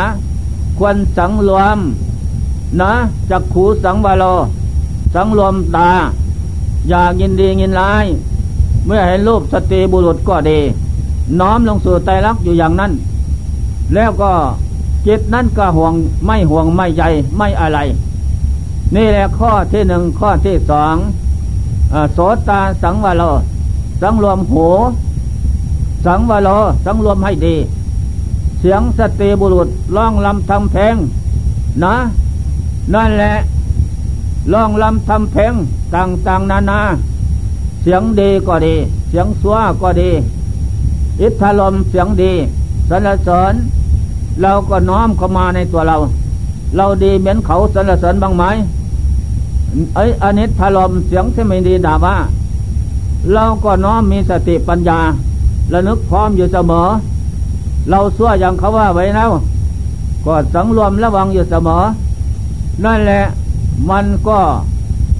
[0.78, 1.78] ควรสังรวม
[2.80, 2.92] นะ
[3.30, 4.24] จักขูสังวาโล
[5.14, 5.90] สังรวมตา
[6.88, 8.06] อยากยินดียินร้าย
[8.86, 10.60] เมื่อเห็นรูปสติบุรุษก็ดี
[11.38, 12.92] น้อมลงสู่ใจรักอยู่อย่างนั้น
[13.94, 14.32] แล้วก็
[15.06, 15.94] จิตนั้นก็ห่วง
[16.26, 17.02] ไม่ห่วงไม่ใย
[17.36, 17.78] ไม่อะไร
[18.94, 20.96] นี่แหละข้อที่หนึ่งข้อที่สอง
[22.12, 23.22] โสตาสังวโล
[24.02, 24.66] สังรวมหู
[26.06, 26.48] สังวโล
[26.84, 27.56] สังรวมให้ดี
[28.60, 30.94] เสียงสติบุรุษร้องลำทำเพลง
[31.84, 31.94] นะ
[32.94, 33.34] นั่นแหละ
[34.52, 35.52] ร้องลำทำเพลง
[35.94, 36.80] ต่างๆนานา
[37.82, 38.74] เสียงดีก็ดี
[39.08, 40.10] เสียงสัวก็ดี
[41.20, 42.32] อิทธลมเสียงดี
[42.88, 43.54] สรรเสริญ
[44.42, 45.96] เราก็น้อมเข้ามาในตัวเรา
[46.76, 48.44] เราดีเหมือนเขาสรรเสริญบ้างไหม
[49.94, 52.16] ไอ้อนิทาลมเสียงที่ไม่ดีด่าว่า
[53.34, 55.00] เราก็น้อมมีสติปัญญา
[55.72, 56.88] ระนึกพร้อมอยู่เสมอ
[57.90, 59.30] เราสั่วอย่างเขาว่าไว้แล้ว
[60.26, 61.82] ก็สังรวมระวังอยู่เสมอ
[62.84, 63.22] นั่นแหละ
[63.90, 64.38] มันก็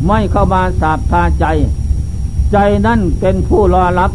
[0.07, 1.45] ไม่เข้ามาสาบทาใจ
[2.53, 4.11] ใจนั่นเป็นผู้รอรับ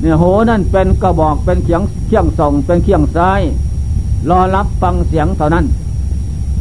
[0.00, 3.40] เนี่ยโหนั่นเป็นกระบอกเป็นเขียงเขียงส่งเป็นเขียงซ้าย
[4.28, 5.64] รอรับฟังเสียงเท่านั้น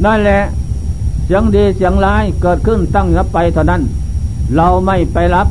[0.05, 0.41] นั่นแหละ
[1.25, 3.81] เสียงดีเสียงร้ายเกิดขึ้นตั้งรับไปเท่านั้น
[4.55, 5.47] เราไม่ไปรับ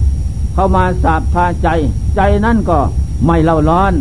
[0.54, 1.68] เข้ามาสาบทาใจ
[2.16, 2.78] ใจนั่นก็
[3.26, 3.92] ไม่เล่าร้อน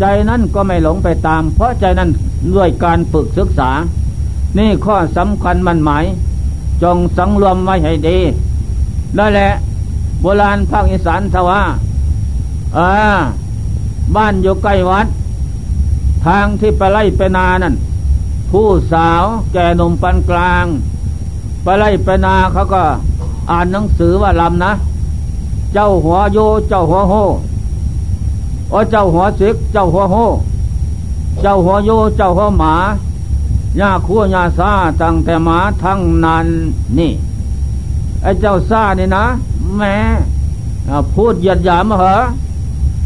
[0.00, 2.10] ใจนั่นก็ไม่หลงไปตาม เพราะใจนั้น
[2.54, 3.70] ด้วยการฝึกศึกษา
[4.58, 6.04] นี่ข้อสำคัญมันหมาย
[6.82, 8.18] จงสังรวมไว้ให้ดี
[9.18, 9.50] นั่นแหละ
[10.20, 11.60] โบราณภาคอีสานทว่า
[12.78, 12.92] อ่า
[14.14, 15.06] บ้านอยู่ใกล้วัด
[16.26, 17.74] ทางที่ไปไล่ไปนานั่น
[18.50, 20.66] ผู้สาวแก่นมปันกลาง
[21.62, 22.82] ไปไล่ไปนาเขาก็
[23.50, 24.72] อ่านหนังสือว่าลำนะ
[25.72, 27.14] เจ้าหัวโย เจ้าหัวโฮ
[28.70, 30.16] โอเจ้าหัวสิก เจ้าหัวโฮ
[31.42, 32.74] เจ้าหัวโย เจ้าหัวหมา
[33.76, 36.46] หญ้าคู่หญ้าซาตั้งแต่หมาทั้งนั้น
[36.98, 37.12] นี่
[38.22, 39.24] ไอ้เจ้าซานี่นะ
[39.76, 39.94] แม่
[41.14, 42.16] พูดหยัดหยามเหรอ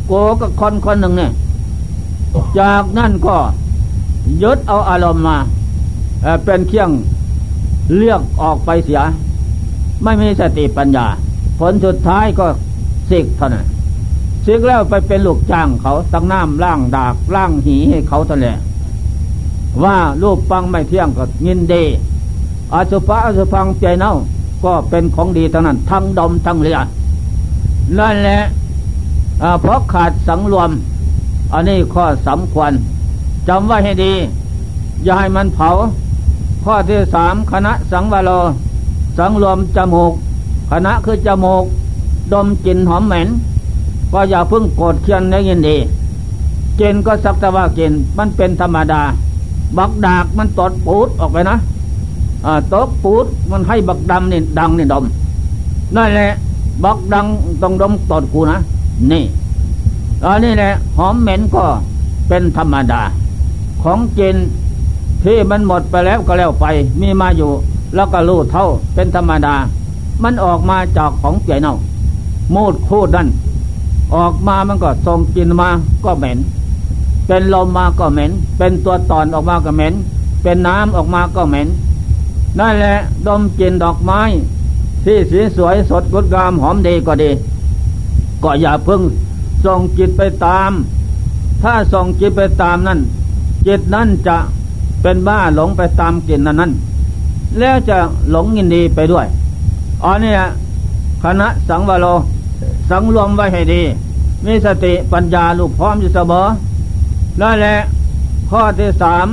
[0.06, 1.32] โกกับคนคนหนึ่งเนี่ย
[2.58, 3.36] จากนั่นก็
[4.42, 5.36] ยึดเอาอารมณ์มา
[6.44, 6.90] เป็นเครื่อง
[7.96, 9.02] เลือกออกไปเสีย
[10.02, 11.06] ไม่มีสติปัญญา
[11.58, 12.46] ผลสุดท้ายก็
[13.10, 13.66] สิกเท่านั้น
[14.46, 18.58] สิกแล้วไปเป็นลูกจ้างเขาตั้งน้ำล่างดากล่างหีให้เขาเท่านั้น
[19.84, 21.84] ว่ารูปฟังไม่เที่ยงก็ยินดี
[22.72, 24.12] อาสุภะอาสุพังใจเน่า
[24.64, 26.78] ก็เป็นของดีทั้งนั้น ทั้งดมทั้งเลีย
[27.98, 28.38] นั่นแหละ
[29.60, 30.70] เพราะขาดสังรวม
[31.52, 32.72] อันนี้ข้อสำคัญ
[33.48, 34.12] จำไว้ให้ดี
[35.04, 35.68] อย่าให้มันเผา
[36.64, 38.30] ข้อที่สามคณะสังวโล
[39.18, 40.12] สังรวมจมูก
[40.70, 41.64] คณะคือจมูก
[42.32, 43.28] ดมกลิ่นหอมเหม็น
[44.12, 45.76] ก็อย่าเพึ่งโกรธเคียนในยินดี
[46.80, 49.02] กินก็สักแต่ว่ากินมันเป็นธรรมดา
[49.78, 51.56] บักดากมันตดปูดออกไปนะ
[52.44, 55.04] อ่าตกปูดมันให้บักดำนี่ดังนี่ดม
[55.96, 56.28] นั่นแหละ
[56.84, 57.26] บักดัง
[57.62, 58.58] ต้องดมตดกูนะ
[59.10, 59.24] นี่
[60.24, 61.64] อันนี้แหละหอมเหม็นก็
[62.28, 63.02] เป็นธรรมดา
[63.82, 64.36] ของกิน
[65.24, 66.66] ที่มันหมดไปแล้วก็แล้วไป
[67.00, 67.50] มีมาอยู่
[67.94, 69.54] แล้วก็รู้เท่าเป็นธรรมดา
[70.22, 71.76] มันออกมาจากของเปียเน่า
[72.54, 73.28] มูดคูดนั่น
[74.14, 75.68] ออกมามันก็ส่งกินมา
[76.04, 76.38] ก็เหม็น
[77.26, 79.94] เป็นลมมาก็เหม็น เป็นตัวตอนออกมาก็เหม็น
[80.42, 81.68] เป็นน้ำออกมาก็เหม็น
[82.58, 84.20] นั่นแหละดมกลิ่นดอกไม้
[85.04, 87.30] ที่สีสวยสดงดงามหอมดีก็ดี
[88.42, 89.02] ก็อย่าเพิ่ง
[89.64, 90.70] ส่งจิตไปตาม
[91.62, 93.00] ถ้าส่งจิตไปตามนั่น
[93.66, 94.36] จิตนั่นจะ
[95.02, 96.72] เป็นบ้าหลงไปตามกลิ่นนั้นนั้น
[97.58, 97.96] แล้วจะ
[98.30, 99.26] หลงยินดีไปด้วย
[100.04, 100.34] อันนี้
[101.22, 102.06] คณะสังวโร
[102.90, 103.82] สังรวมไว้ให้ดี
[104.44, 106.46] มีสติปัญญาลูกพร้อมอยู่เสมอ
[107.40, 107.76] นั่นแหละ
[108.50, 109.26] ข้อที่สาม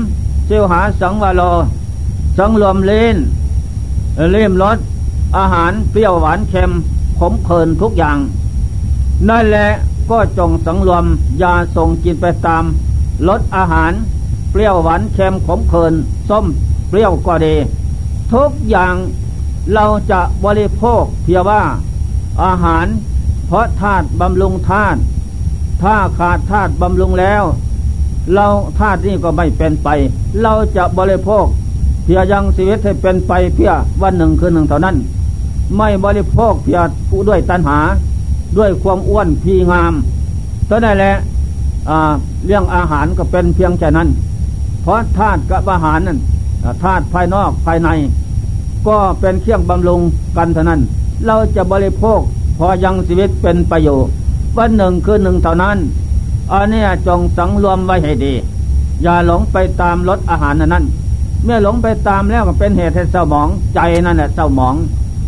[0.46, 1.42] เสียวหาสังวาโล
[2.38, 3.18] สังรวมเลน
[4.32, 4.78] เล่มรส
[5.38, 6.72] อาหารเปรี้ยวหวานเค็ม
[7.20, 8.18] ขมเคินทุกอย่าง
[9.30, 9.70] นั่นแหละ
[10.10, 11.06] ก็จงสังรวม
[11.42, 12.64] ยาส่งกินไปตาม
[13.28, 13.92] ลดอาหาร
[14.52, 15.94] เปรี้ยวหวานเค็มขมเคิน
[16.30, 16.46] ส้ม
[16.90, 17.56] เปรี้ยวก็ดี
[18.34, 18.96] ทุกอย่าง
[19.74, 21.62] เราจะบริโภคเพียงว่า
[22.44, 22.86] อาหาร
[23.48, 25.00] เพราะธาตุบำรุงธาตุ
[25.82, 27.44] ถ้าขาดธาตุบำรุงแล้ว
[28.34, 28.48] เรา
[28.80, 29.90] ธาตุนี้ก็ไม่เป็นไป
[30.42, 31.46] เราจะบริโภค
[32.04, 34.96] เพียยังชีวิตให้เป็นไปเพื่อวันหนึ่งคืนหนึ่งเท่านั้น
[35.78, 37.80] ไม่บริโภคเพียรผู้ด้วยตัณหา
[38.58, 39.94] ด้วยความอ้วนพีงาม
[40.68, 41.16] เท่านั้นแหละ
[42.46, 44.10] เรื่องอาหารก็เป็นเพียงแค่นั้น
[44.82, 46.20] เพราะธาตุกับอาหารนั่น
[46.84, 47.90] ธาตุภายนอกภายใน
[48.88, 50.02] ก็เป็นเครื่องบำรุง
[50.38, 50.82] กันเท่านั้น
[51.26, 52.20] เราจะบริโภค
[52.58, 54.12] พอยังชีวิตเป็นประโยชน์
[54.58, 55.78] วันหนึ่งคือหนึ่งเท่านั้น
[56.52, 58.34] อันนี้จงสังรวมไว้ให้ดี
[59.04, 60.86] อย่าหลงไปตามรสอาหารนั้น
[61.44, 64.76] เมื่อหลงไปตามแล้วก็เป็นเหตุให้เศร้าหมองใจนั่นแหละเศร้าหมอง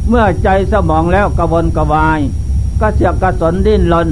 [0.10, 2.20] เมื่อใจเศร้าหมองแล้วกระวนกระวาย
[2.80, 4.08] ก็เสียกกระสนดิ้นรน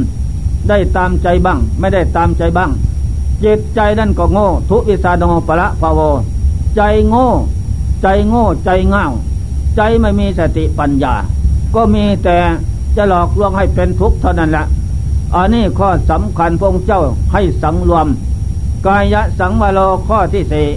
[0.69, 2.69] ได้ตามใจบ้าง ไม่ได้ตามใจบ้าง
[3.43, 5.99] จิตใจนั่นก็โง่ ทุวิสาโนปละภาว
[6.75, 7.27] ใจโง่
[8.01, 9.05] ใจโง่ใจเง่า
[9.75, 11.13] ใจไม่มีสติปัญญา
[11.75, 12.37] ก็มีแต่
[12.95, 14.65] จะหลอกลวงให้เป็นทุกข์เท่านั้นแหละ
[15.35, 18.07] อันนี้ข้อสำคัญพระองค์เจ้าให้สังรวม
[18.87, 20.67] กายะสังวโลข้อที่สี่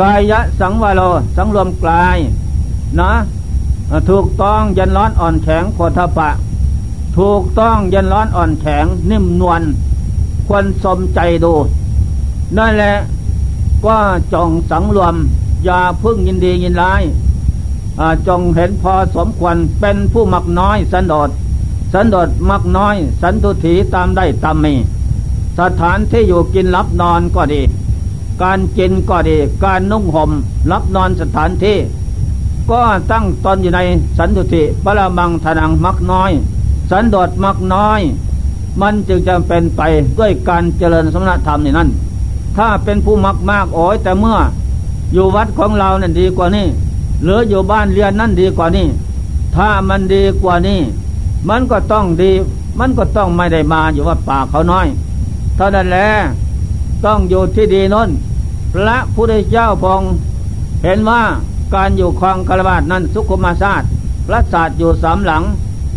[0.00, 1.00] กายะสังวโล
[1.36, 2.18] สังรวมกาย
[3.00, 3.12] นะ
[4.10, 6.28] ถูกต้องยันร้อนอ่อนแข็งโคทปะ
[7.16, 9.62] ถูกต้องยันร้อนอ่อนแข็งนิ่มนวล
[10.46, 11.54] ควรสมใจดู
[12.56, 12.94] นั่นแหละ
[13.86, 13.96] ก็
[14.34, 15.14] จงสังรวม
[15.64, 17.02] อย่าพึ่งยินดียินร้าย
[18.28, 21.30] จงเห็นพอสมควรเป็นผู้มักน้อย สันโดษ
[21.92, 24.74] สันโดษมักน้อย สันตุถีตามได้ตามมี
[25.58, 27.62] สถานที่อยู่กินรับนอนก็ดี
[28.42, 30.30] การกินก็ดี การนุ่งห่ม
[30.72, 31.76] รับนอนสถานที่
[32.70, 33.80] ก็ตั้งตนอยู่ใน
[34.18, 36.30] สันตุถิปรมังทนังมักน้อย
[36.90, 38.00] สันโดษมักน้อย
[38.80, 39.82] มันจึงจะเป็นไป
[40.18, 41.88] ด้วยการเจริญสมณธรรมนี่นั่น
[42.56, 44.38] ถ้าเป็นผู้มักมากโอ้ยแต่เมื่อ
[45.12, 46.66] อยู่วัดของเรานั่นดีกว่านี้
[47.22, 48.86] หรืออยู่บ้านเรียนนั่นดีกว่านี้
[49.56, 50.80] ถ้ามันดีกว่านี้
[51.48, 52.32] มันก็ต้องดี
[52.78, 54.86] มันก็ต้องไม่ได้มาอยู่ว่าป่าเขาน้อย
[55.56, 56.08] เท่านั้นแหละ
[57.04, 58.08] ต้องอยู่ที่ดีนั้น
[58.74, 60.02] พระพุทธเจ้าพอง
[60.82, 61.22] เห็นว่า
[61.74, 63.88] การอยู่คลองกระบาดนั้นสุขุมาศาสตร์
[64.26, 65.42] พระศาสตร์อยู่สามหลัง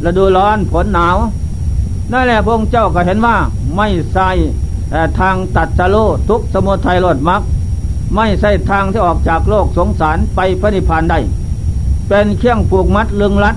[0.05, 1.17] ฤดูร้อนฝนหนาว
[2.12, 3.36] นั่นแหละพระองค์เจ้าก็เห็นว่า
[3.75, 4.29] ไม่ใช่
[5.19, 5.95] ทางตัดสโล
[6.29, 7.41] ทุกสมุทัยรดมัก
[8.15, 11.19] ไม่ใช่ทางที่ออกจากโลกสงสารไปพระนิพพานได้
[12.07, 13.55] เป็นเครื่องผูกมัดลึงรัด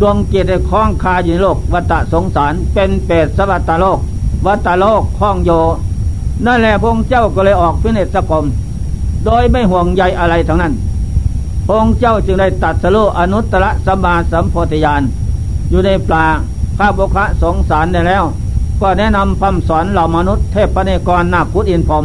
[0.00, 3.98] ดวงจิตได้คล้องคาอยู่ในโลกวัฏสงสารเป็นเปรตสวัตโลก
[4.46, 5.50] วัฏโลกคล้องโย
[6.46, 8.44] นั่นแหละพงเจ้าก็เลยออกพิเนศกรม
[9.24, 10.72] โดยไม่ห่วงใยอะไรทั้งนั้น
[11.66, 15.02] พงเจ้าจึงได้ตัดสโลอนุตตรสมาสัมโพธิญาณ
[15.70, 16.24] อยู่ในปลา
[16.78, 18.24] ข้าบุคะสงสารได้แล้ว
[18.80, 22.04] ก็แนะนำคำสอนเหล่ามนุษย์เทพเนกรนาคุตอินพรม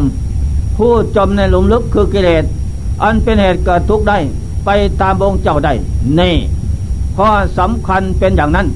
[0.78, 2.44] ผู้จมในหลุมลึกคือกิเลส
[3.04, 4.18] อันเป็นเหตุเกิดทุกข์ได้
[4.66, 4.70] ไป
[5.02, 5.74] ตามองเจ้าได้
[6.20, 6.36] นี่
[7.18, 8.68] ข้อสำคัญเป็นอย่างนั้น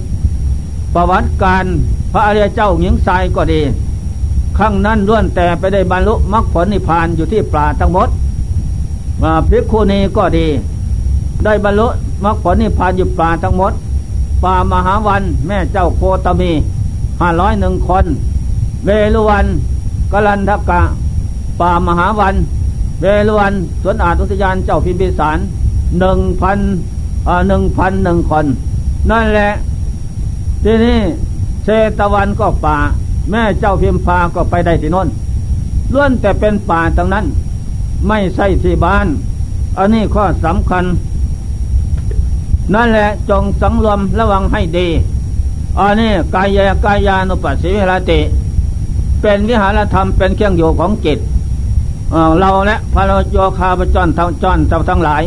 [0.93, 1.65] ประวัติการ
[2.11, 3.61] พระอริยเจ้าหญิงทรายก็ดี
[4.57, 8.09] ข้างนั้นล้วนแต่ไปได้บรรลุมรรคผลนิพพานอยู่ที่ปลาทั้งหมด
[9.21, 10.47] มาพิคุณีก็ดี
[11.43, 11.87] ได้บรรลุ
[12.23, 13.71] มรรคผลนิพพานอยู่ปลาทั้งหมด
[14.45, 16.51] ป่ามหาวัน แม่เจ้าโคตมี
[17.21, 18.05] ห้าร้อยหนึ่งคน
[18.85, 19.45] เวลุวัน
[20.11, 20.81] กลันทกะ
[21.59, 22.35] ป่ามหาวัน
[23.01, 25.37] เวลุวันสวนอาตุสยานเจ้าพิมพิสาร
[25.99, 26.59] หนึ่งพัน
[27.49, 28.45] หนึ่งพันหนึ่งคน
[29.11, 29.49] นั่นแหละ
[30.63, 30.99] ทีนี้
[31.63, 31.67] เช
[31.99, 32.77] ตวันก็ป่า
[33.31, 35.07] แม่เจ้าพิมพาก็ไปได้ที่นน
[35.93, 37.25] ล้วนแต่เป็นป่าตรงนั้น
[38.07, 39.07] ไม่ใช่ที่บ้าน
[39.77, 40.85] อันนี้ข้อสำคัญ
[42.73, 44.87] นั่นแหละจงสังรวมระวังให้ดี
[45.79, 48.19] อันนี้กายยกายานุปัสสิวิหรติ
[49.21, 51.19] เป็นวิหารธรรมเป็นเครื่องอยู่ของจิต
[52.39, 55.23] เราและพระโยคาปจอนทั้งจอนทั้งหลาย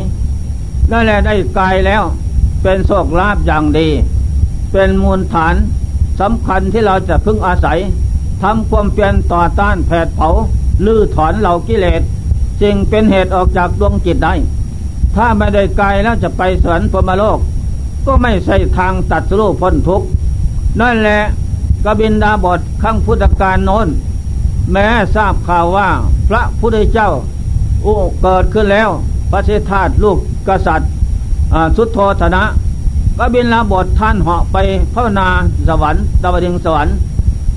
[0.90, 2.02] นั่นแหละได้กายแล้ว
[2.62, 3.88] เป็นโชคลาภอย่างดี
[4.72, 5.54] เป็นมูลฐาน
[6.20, 7.78] สำคัญที่เราจะพึ่งอาศัย
[8.42, 10.28] ทำความเปลี่ยนต่อต้านแผดเผา
[10.84, 12.02] ลื้อถอนเหล่ากิเลส
[12.62, 14.34] จึงเป็นเหตุออกจากดวงจิตได้
[15.20, 17.38] ถ้าไม่ได้ไกายแล้วจะไปสวรรค์พมโลก
[18.06, 20.06] ก็ไม่ใช่ทางตัดสู้พ้นทุกข์
[20.80, 21.20] นั่นแหละ
[21.84, 23.88] กบินดาบทขั้งพุทธการโน้น
[24.72, 25.88] แม้ทราบข่าวว่า
[26.28, 27.10] พระพุทธเจ้า
[27.82, 28.88] โอ้เกิดขึ้นแล้ว
[29.30, 30.90] พระเทธาตลูกกษัตริย์
[31.76, 32.42] สุดโทธนะ
[33.18, 34.56] กบินลาบทท่านเหาะไป
[34.94, 35.28] ภาวนา
[35.68, 36.94] สวรรค์ดาวดึงสวรรค์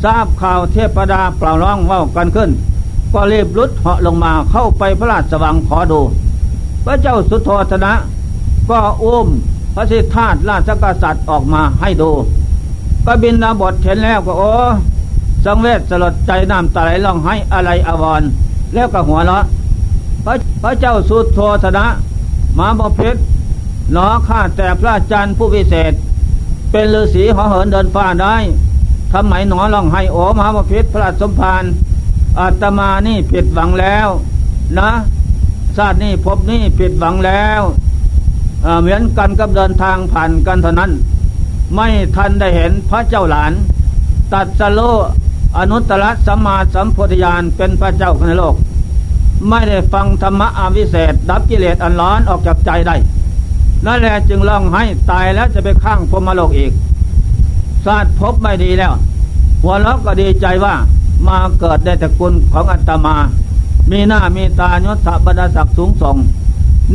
[0.04, 2.50] ทราบข่าวเทพดาเปล่าร้องว่ากันขึ้น
[3.14, 6.02] ก็เรีบรุดเหาะลงมาเข้าไปพระราชสว่างขอดู
[6.86, 7.94] พระเจ้าสุโทธนะ
[8.70, 9.28] ก็อุ้ม
[9.76, 12.12] พระสิทธาตุราชกษัตริย์ออกมาให้ดู
[13.06, 14.52] ก็บินลาบทเห็นแล้วก็โอ้
[15.46, 18.22] สังเวชสลดใจน้ำตาไหลร้องให้อะไรอววร
[18.74, 19.44] แล้วก็หัวเราะ
[20.26, 21.86] พระพระเจ้าสุโทธนะ
[22.58, 23.22] มาบเพชร
[23.92, 25.94] หนอข้าแต่พระอาจารย์ผู้พิเศษ
[26.72, 28.36] เป็นฤาษีหอเหินเดินฟ้าได้
[29.14, 31.64] ทำไมหนอลองให้โอมหาบพชรพระราชสมภาร
[32.40, 34.08] อาตมานี่ผิดหวังแล้ว
[34.80, 34.92] นะ
[35.78, 37.62] ชาตินี้พบนี่ผิดหวังแล้ว
[38.82, 40.92] เหมือนกันกับเดินทางผ่านกันเท่านั้น
[41.76, 43.52] ไม่ทันได้เห็นพระเจ้าหลาน
[44.34, 44.80] ตัดสโล
[45.58, 48.56] อนุตตรสัมมาสัมพุทธญาณเป็นพระเจ้าในโลก
[49.50, 52.96] ไม่ได้ฟังธรรมะอาวิเศษ ดับกิเลสอันร้อนออกจากใจได้
[53.86, 56.72] นั่นแหละจึงร้องให้ตายแล้วจะไปข้างพมโลกอีก
[57.86, 58.94] ศาตร์พบไม่ดีแล้ว
[59.64, 60.74] หัวเราะก็ดีใจว่า
[61.28, 63.16] มาเกิดได้แต่คุณของอัตมา
[63.90, 66.18] มีหน้ามีตายศบรรดาศักดิ์สูงส่ง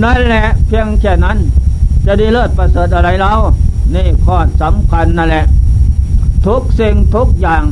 [0.03, 1.39] นั่นแหละเพียงแค่นั้น
[2.07, 3.39] จะดีเลิศประเสริฐอะไรแล้ว
[3.95, 5.45] นี่ข้อสำคัญนั่นแหละ
[6.47, 7.63] ทุกสิ่งทุกอย่าง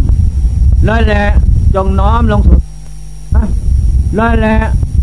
[0.89, 1.25] นั่นแหละ
[1.75, 2.61] จงน้อมลงสุด
[4.19, 4.57] นั่นแหละ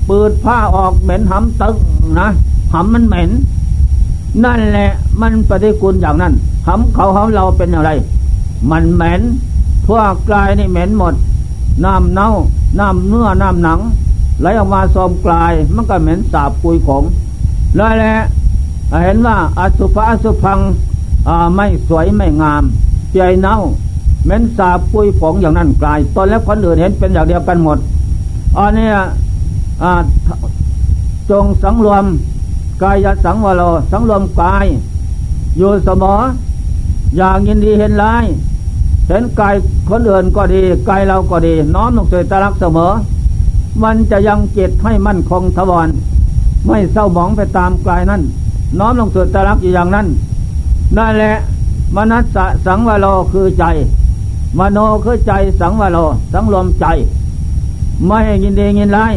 [0.09, 1.75] ปืดผ้าออกเหม็นหำตึง
[2.19, 2.27] นะ
[2.73, 3.29] หำมันเหม็น
[4.43, 4.89] นั่นแหละ
[5.21, 6.33] มันปฏิกูลอย่างนั้น
[6.67, 7.91] หำเขาหำเราเป็นอะไร
[8.71, 9.21] มันเหม็น
[9.85, 11.13] ทั่วกลายนี่เหม็นหมด
[11.83, 12.29] น้ำเน่า
[12.79, 13.79] น้ำเนื้อน้ำหนัง
[14.39, 17.03] ไหลออกมาซอมกลาย มันก็เหม็นสาบปุยขม
[17.77, 18.15] นั่นแหละ
[19.03, 20.59] เห็นว่าอสุภะอสุพัง
[21.55, 22.63] ไม่สวยไม่งาม
[23.11, 23.55] ใจเน่า
[24.25, 27.77] เหม็นสาบปุยผงอย่างนั้นกลาย ตอนแล้วคนอื่นเห็นเป็นอย่างเดียวกันหมด
[28.57, 28.89] อันนี้
[31.29, 32.05] จงสังรวม
[32.83, 34.65] กายสังวโรสังรวมกาย
[35.57, 36.15] อยู่เสมอ
[37.17, 38.25] อย่างยินดีเห็นร้าย
[39.07, 39.55] เห็นกาย
[39.89, 42.91] คนอื่นก็ดีกายเราก็ดี น้อมลงสู่ตรักเสมอ
[43.83, 45.87] มันจะยังจิตให้มั่นคงทวร
[46.67, 48.21] ไม่เศร้าหมองไปตามกายนั้น
[48.79, 50.07] น้อมลงสู่ตรักอยู่อย่างนั้น
[50.97, 51.33] นั่นแหละ
[51.95, 53.65] มนัสสะสังวโรคือใจ
[54.59, 55.97] มโนคือใจสังวโร
[56.33, 56.85] สังรวมใจ
[58.07, 59.13] ไม่ยินดียินร้าย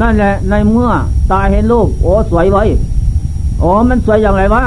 [0.00, 0.90] นั่นแหละในเมื่อ
[1.30, 2.62] ตาเห็นรูปโอ้สวยไว้
[3.60, 4.62] โอ้มันสวยอย่างไรวะ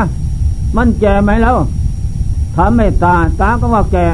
[0.75, 1.55] มันแก่ไหมแล้ว
[2.55, 4.05] ถามไม่ตา ตาก็ว่าแก่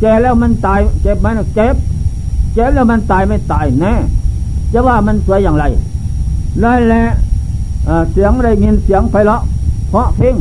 [0.00, 1.74] แก่แล้วมันตาย เจ็บไหมเจ็บ
[2.54, 3.94] เจ็บแล้วมันตายไม่ตายแน่
[4.72, 5.64] จะว่ามันสวยอย่างไร
[6.62, 7.04] นั่นแหละ
[8.10, 9.42] เสียงได้ยินเสียงไพเราะ
[9.90, 10.36] เพราะเพ่ง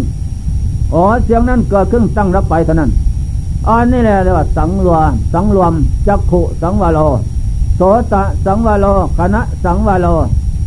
[0.94, 2.92] อ๋อเสียงนั้นเกิดขึ้นตั้งรับไปเท่านั้น
[3.68, 5.74] อันนี้แหละเรียกว่าสังรวมสังรวม
[6.08, 7.00] จักขุสังวาโล
[7.78, 7.82] โส
[8.14, 8.86] ตะสังวาโล
[9.18, 10.08] คณะสังวาโล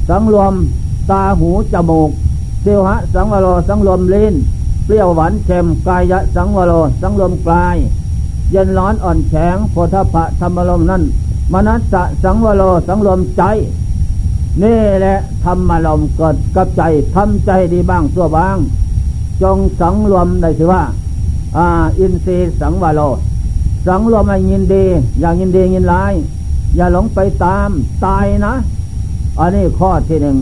[0.08, 0.52] สังรวม
[1.10, 2.10] ตาหูจมูก
[2.62, 4.34] เสวหะสังวาโลสังรวมลิ้น
[4.84, 7.76] เปรี้ยวหวานเค็มกายะสังวโรสังลมกาย
[8.50, 11.02] เย็นร้อนอ่อนแข็งโพธพะธรรมลมนั่น
[11.52, 13.42] มนัสสะสังวโรสังลมใจ
[14.62, 16.82] นี่แหละธรรมลมเกิดกับใจ
[17.14, 18.58] ทำใจดีบ้างตัวบ้าง
[19.42, 20.82] จงสังรวมได้สิว่า
[21.56, 21.66] อ่า
[21.98, 23.00] อินทรีสังวโร
[23.86, 24.84] สังรวมให้ยินดี
[25.20, 26.12] อย่างยินดียินร้าย
[26.76, 27.68] อย่าหลงไปตาม
[28.04, 28.54] ตายนะ
[29.38, 30.36] อันนี้ข้อที่หนึ่ง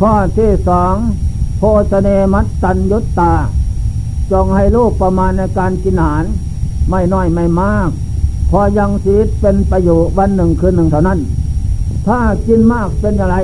[0.00, 0.94] ข้อที่สอง
[1.58, 3.32] โพชเนมัตตัญยุตตา
[4.32, 6.24] จงให้ลูกประมาณในการกินอาหาร
[6.88, 7.90] ไม่น้อยไม่มาก
[8.50, 11.18] พอยังชีวิตเป็นประโยชน์วันหนึ่งคืนหนึ่งเท่านั้น
[12.06, 13.36] ถ้ากินมากเป็นอะไร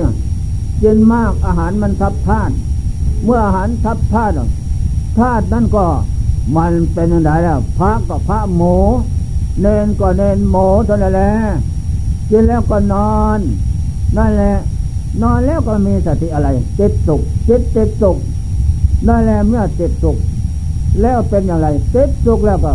[0.83, 2.55] กินมากอาหารมันทับธาตุ
[3.25, 4.35] เมื่ออาหารทับธาตุ
[5.19, 5.87] ธาตุนั่นก็
[6.57, 8.77] มันเป็นอะไรแล้วพระก็พระหมู
[9.61, 11.33] เนนก็เนนหมูเท่านั้นแหละ
[12.31, 13.41] กินแล้วก็นอน
[14.17, 14.57] นั่นแหละ
[15.23, 18.17] นอนแล้วก็มีสติอะไรจิตสุขจิตติดสุข
[19.09, 20.17] นั่นแหละเมื่อจิตสุข
[21.03, 22.75] แล้วเป็นอย่างไรติดทุกข์แล้วก็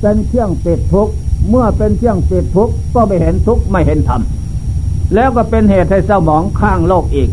[0.00, 1.12] เป็นเครื่องติดทุกข์
[1.48, 4.20] เมื่อเป็นเครื่องติดทุกข์ก็ไม่เห็นทุกข์ไม่เห็นธรรม
[5.14, 7.28] แล้วก็เป็นเหตุให้เศร้าหมองข้างโลกอีก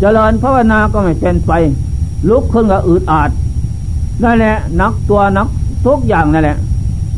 [0.00, 1.52] เจริญภาวนาก็ไม่เป็นไป
[2.28, 3.30] ลุกขึ้นก็อืดอาด
[4.22, 5.48] นั่นแหละนักตัวนัก
[5.86, 6.58] ทุกอย่างนั่นแหละ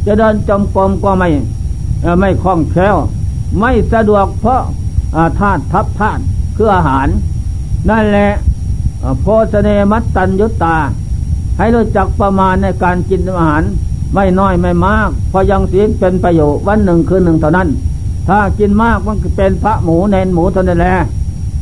[0.07, 1.29] จะเดินจมกรมก็ไม่
[2.21, 2.97] ไม่คล่องแคล่ว
[3.59, 4.63] ไม่สะดวกเพราะ
[5.39, 6.23] ธาตุทับธาตุ
[6.57, 7.07] คืออาหาร
[7.91, 8.31] นั่นแหละ
[9.21, 10.77] โพชเนมัตตัญยุตตา
[11.59, 13.63] ให้รู้จักประมาณในการกินอาหาร
[14.15, 17.69] ไม่น้อยไม่มาก พอยังศีลเป็นประโยชน์วันหนึ่งคืนหนึ่งเท่านั้น
[18.29, 20.95] ถ้ากินมากมันเป็นพระหมูเนนหมูเท่านั้นแหละ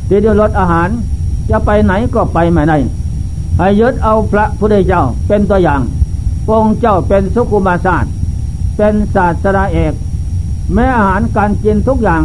[0.09, 0.89] ทีเดียวลดอาหาร
[1.49, 2.77] จะไปไหนก็ไปไม่ได้
[3.57, 5.81] ให้ยึดเอาพระพุทธเจ้าเป็นตัวอย่าง
[6.47, 8.11] พงเจ้าเป็นสุขุมาศาสตร์
[8.77, 9.93] เป็นศาสตราเอก
[10.73, 12.21] แม้อาหารการกินทุกอย่าง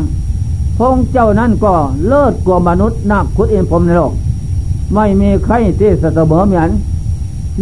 [0.79, 1.75] พงเจ้านั่นก็
[2.07, 4.13] เลิศกว่ามนุษย์นับคุดอินพรมในโลก
[4.95, 6.71] ไม่มีใครที่เสมอเหมือน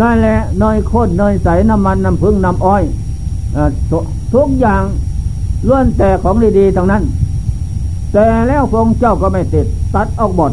[0.01, 2.83] นั่นแหละเนยข้นเนยใสน้ำมันน้ำพึ่งน้ำอ้อย
[4.35, 4.83] ทุกอย่าง
[5.69, 7.03] ล้วนแต่ของดีๆทั้งนั้น
[8.13, 10.53] แต่แล้วพงเจ้าก็ไม่ติด ตัดออกบท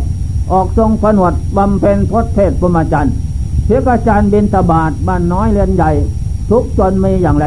[0.51, 3.13] ออกทรงผนวดบำเพ็ญพจเทศปรมาจันทร์
[3.65, 5.91] เพียกอาจารย์บินตบาทบ้านน้อยเรียนใหญ่
[6.49, 7.45] ทุกจนมีอย่างไร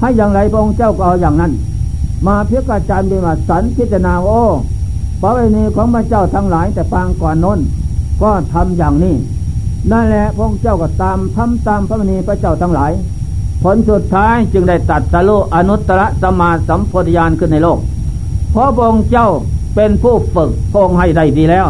[0.00, 1.52] ให้อย่างไรพระองค์เจ้าก็เอาอย่างนั้น
[2.26, 4.40] มาเพียกอาจารย์บินมาสันพิจนาโอ้
[5.20, 7.58] พระเวณีของพระเจ้าทั้งหลายแต่ปางก่อนน้น
[8.22, 9.14] ก็ทำอย่างนี้
[9.92, 12.92] นั่นแหละพระเจ้าก็ตามทำตามพระมณีพระเจ้าทั้งหลาย
[13.62, 17.78] ผลสุดท้ายจึงได้ตัดสโลอนุตตรสมาสัมโพธิญาณขึ้นในโลก
[18.50, 19.28] เพราะพระองค์เจ้า
[19.74, 21.66] เป็นผู้ฝึกพงให้ได้ดีแล้ว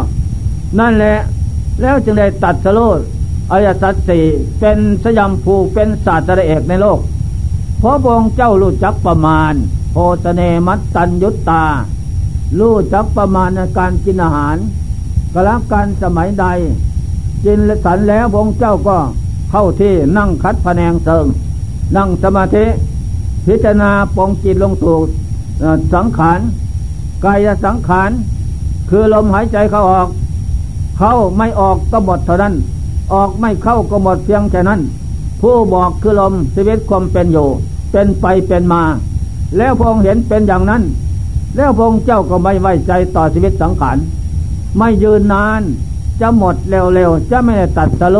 [0.79, 1.17] นั่นแหละ
[1.81, 2.79] แล้วจึงได้ตัดสโล
[3.51, 4.23] อริยสัจสี่
[4.59, 6.99] เป็นสยามภูเป็นศาสตราเอกในโลก
[7.79, 9.53] เพราะพระองค์เจ้ารู้จักประมาณ
[9.91, 11.65] โพสเนมัตตัญยุตตา
[12.59, 14.57] รู้จักประมาณในการกินอาหาร
[15.33, 16.45] กลับการสมัยใด
[17.45, 18.97] กินสันแล้วพระองค์เจ้าก็
[19.51, 21.25] เข้าที่นั่งคัดพแนงเติง
[21.95, 22.65] นั่งสมาธิ
[23.45, 25.05] พิจารณาปองจิตลงถูก
[25.93, 26.39] สังขาร
[27.23, 28.11] กายสังขาร
[28.89, 30.09] คือลมหายใจเข้าออก
[30.97, 32.53] เข้าไม่ออกก็หมดเท่านั้น
[33.13, 34.81] ออกไม่เข้าก็หมดเพียงแค่นั้น
[35.41, 37.47] ผู้บอกคือลมชีวิตความเป็นอยู่
[37.91, 38.83] เป็นไปเป็นมา
[39.57, 40.81] แล้วพงเห็นเป็นอย่างนั้น
[41.55, 43.97] แล้วพงเจ้าก็ไม่ไว้ใจต่อชีวิตสังขาร
[44.77, 45.61] ไม่ยืนนาน
[46.21, 48.17] จะหมดเร็วๆ จะไม่ตัดสโล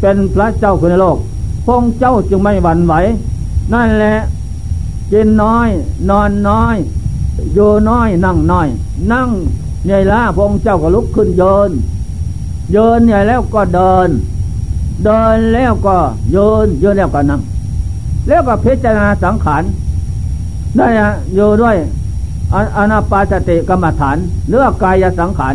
[0.00, 1.18] เป็นพระเจ้าคนในโลก
[1.66, 2.94] พงเจ้าจึงไม่หวั่นไหว
[3.72, 4.14] นั่นแหละ
[5.12, 5.68] กินน้อย
[6.10, 6.76] นอนน้อย
[7.54, 8.68] อยู่น้อย นั่งน้อย
[9.12, 9.28] นั่ง
[9.84, 11.70] เหนื่อยล้าพงเจ้าก็ลุกขึ้นเยิน
[12.72, 14.08] เยินเหนื่อยแล้วก็เดิน
[15.04, 15.96] เดินแล้วก็
[16.32, 17.40] เยินเยินแล้วก็นั่ง
[18.28, 19.62] แล้วก็พิจารณาสังขาร
[20.76, 20.86] ได้
[21.34, 21.76] อยู่ด้วย
[22.76, 24.16] อนาปาสติกรรมฐาน
[24.48, 25.54] เลือกายสังขาร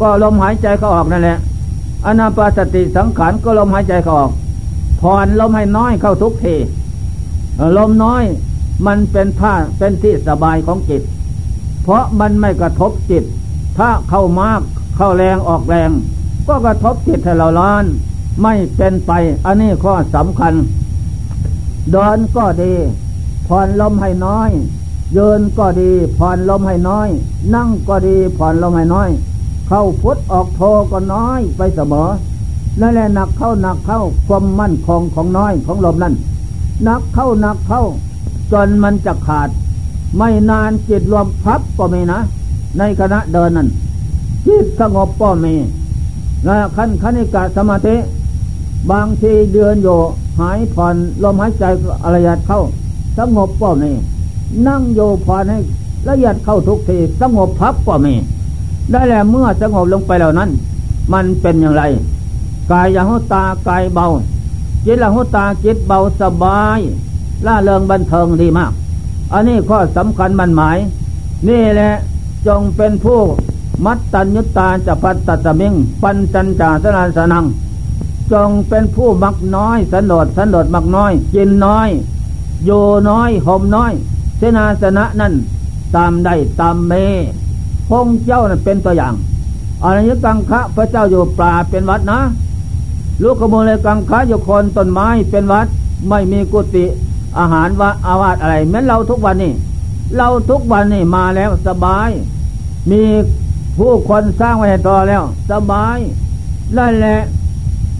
[0.00, 1.38] ก็ลมหายใจเขาออกนั่นแหละ
[2.06, 4.32] อนาปาสติสังขารก็ลมหายใจเขาออก
[5.00, 6.56] ผ่อนลมให้น้อยเข้าทุกที
[7.76, 8.22] ลมน้อย
[8.86, 11.02] มันเป็นท่าเป็นที่สบายของจิต
[11.82, 13.24] เพราะมันไม่กระทบจิต
[13.78, 14.60] ถ้าเข้ามาก
[14.96, 15.90] เข้าแรงออกแรง
[16.48, 17.84] ก็กระทบจิตให้เราล้าน
[18.42, 19.12] ไม่เป็นไป
[19.44, 20.54] อันนี้ข้อสำคัญ
[21.92, 22.72] เดินก็ดี
[23.46, 24.50] ผ่อนลมให้น้อย
[25.14, 27.08] เยินก็ดีผ่อนลมให้น้อย
[27.54, 29.08] นั่งก็ดีผ่อนลมให้น้อย
[29.68, 30.60] เข้าพุทธออกโท
[30.90, 32.08] ก็น้อยไปเสมอ
[32.80, 36.14] นั่นแหละหนักเข้าหนักเข้าความมั่นคงของน้อยของลมนั่น
[36.84, 37.82] หนักเข้าหนักเข้า
[38.52, 39.48] จนมันจะขาด
[40.16, 42.20] ไม่นานจิตรวมพับก็มีนะ
[42.78, 43.68] ในคณะเดินนั้น
[44.46, 45.54] จิตสงบก็มี
[46.46, 47.96] นะขั้นคณิกาสมาธิ
[48.90, 49.88] บางทีเดือนโย
[50.40, 51.64] หายผ่อนลมหายใจ
[52.02, 52.60] อะไรยัดเข้า
[53.18, 53.90] สงบก็มี
[54.66, 55.58] นั่งโยผ่อนให้
[56.08, 58.14] ละเอียดเข้าทุกทีสงบพับก็มี
[58.92, 60.50] ได้แล้วเมื่อสงบลงไปแล้วนั้น
[61.12, 61.82] มันเป็นอย่างไร
[62.70, 64.06] กายอย่างหัวตากายเบา
[64.86, 66.80] จิตละหัวตาจิตเบาสบาย
[67.46, 68.72] ล่าเริงบันเทิงดีมาก
[69.32, 70.78] อันนี้ข้อสำคัญมันหมาย
[71.48, 71.90] นี่แหละ
[72.46, 73.20] จงเป็นผู้
[73.84, 77.44] มัตตัญญตาจะพัตตตมิง ปัญจัญจาสนาสนัง
[78.32, 81.88] จงเป็นผู้มักน้อยสันโดษสันโดษมักน้อย กินน้อย
[82.64, 82.70] โย
[83.10, 83.92] น้อยห่มน้อย
[84.38, 85.34] เสนาสนะนั่น
[85.96, 86.92] ตามได้ตามเม
[87.88, 89.14] พงเจ้านั่นเป็นตัวอย่าง
[89.84, 92.20] อรยกังคะพระเจ้าอยู่ป่าเป็นวัดนะ
[93.22, 95.66] ลูกขโมยกังคะอยู่คนต้นไม้เป็นวัด
[96.08, 96.84] ไม่มีกุฏิ
[97.38, 99.52] อาหารว่าอาวาสอะไรเหมือนเราทุกวันนี่
[100.16, 102.10] เราทุกวันนี่มาแล้วสบาย
[102.90, 103.02] มี
[103.78, 105.98] ผู้คนสร้างไว้ต่อแล้ว สบาย
[106.76, 107.20] นั่นแหละ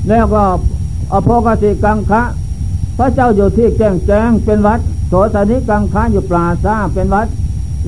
[0.09, 0.43] แล้วก็
[1.13, 2.23] อภกติกังคะ
[2.99, 7.27] พระเจ้าอยู่ที่แจ้งแจ้งเป็นวัดโสสนิกังคะอยู่ปราซาเป็นวัด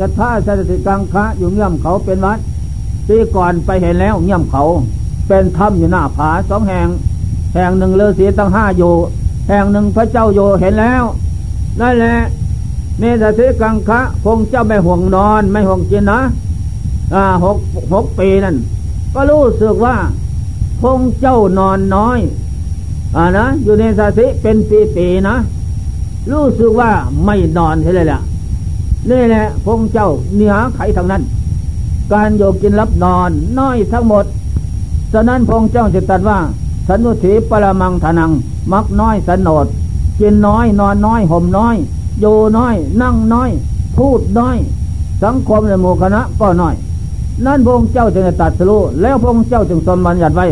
[0.01, 2.39] ยะท่าสติกังคะอยู่เงี่ยมเขาเป็นวัด
[3.09, 4.63] ปีก่อนไปเห็นแล้วเงี่ยมเขา
[5.29, 6.89] เป็นถ้ำอยู่หน้าผาสองแห่ง
[7.55, 8.93] แห่งหนึ่งเลสีตั้งห้าอยู่
[9.49, 11.03] แห่งหนึ่งพระเจ้าอยู่เห็นแล้ว
[11.81, 12.17] นั่นแหละ
[12.99, 16.21] เนตสิกังคะคงเจ้าไม่ห่วงนอนไม่ห่วงกินนะ
[17.15, 17.57] อ่าหก
[17.93, 18.57] หกปีนั่น
[19.15, 19.97] ก็รู้สึกว่า
[20.83, 22.19] คงเจ้านอนน้อย
[23.17, 24.57] อ่านะอยู่ในสาสิเป็น
[24.97, 25.37] ปีๆนะ
[26.33, 26.91] รู้สึกว่า
[27.25, 28.21] ไม่นอนใช่เลยแหละ
[29.09, 31.23] นี่แหละพงเจ้าเนื้อไขทางนั้น
[32.13, 34.25] การโยกกินรับนอนน้อยทั้งหมด
[35.13, 36.39] ฉะนั้นพงเจ้าจะตัดว่า
[36.89, 38.31] สันุถีปรมังทนัง
[38.73, 39.67] มักน้อยสนด
[40.21, 41.77] กินน้อยนอนน้อยห่มน้อย
[42.21, 43.51] อยู่น้อย นั่งน้อย
[43.97, 44.57] พูดน้อย
[45.23, 46.75] สังคมในหมู่คณะก็น้อย
[47.47, 50.47] นั่นพระเจ้าจึงตัดสู้แล้วพระเจ้าจึงสมบัญญัติไว้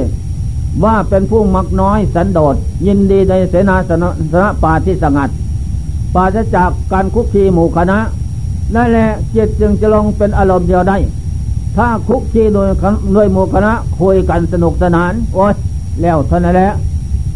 [0.84, 2.54] ว่าเป็นผู้มักน้อยสันโดษ
[2.86, 5.30] ยินดีในเสนาสนะป่าที่สงัด
[6.14, 7.98] ปราศจากการคุกคีหมู่คณะ
[8.74, 10.98] นั่นแหละจิตจึงจะลงเป็นอารมณ์เดียวได้
[11.76, 12.68] ถ้าคุกคีโดย
[13.14, 15.54] โดยหมู่คณะคุยกันสนุกสนาน โอ้ย
[16.02, 16.72] แล้วเท่านั้นแหละ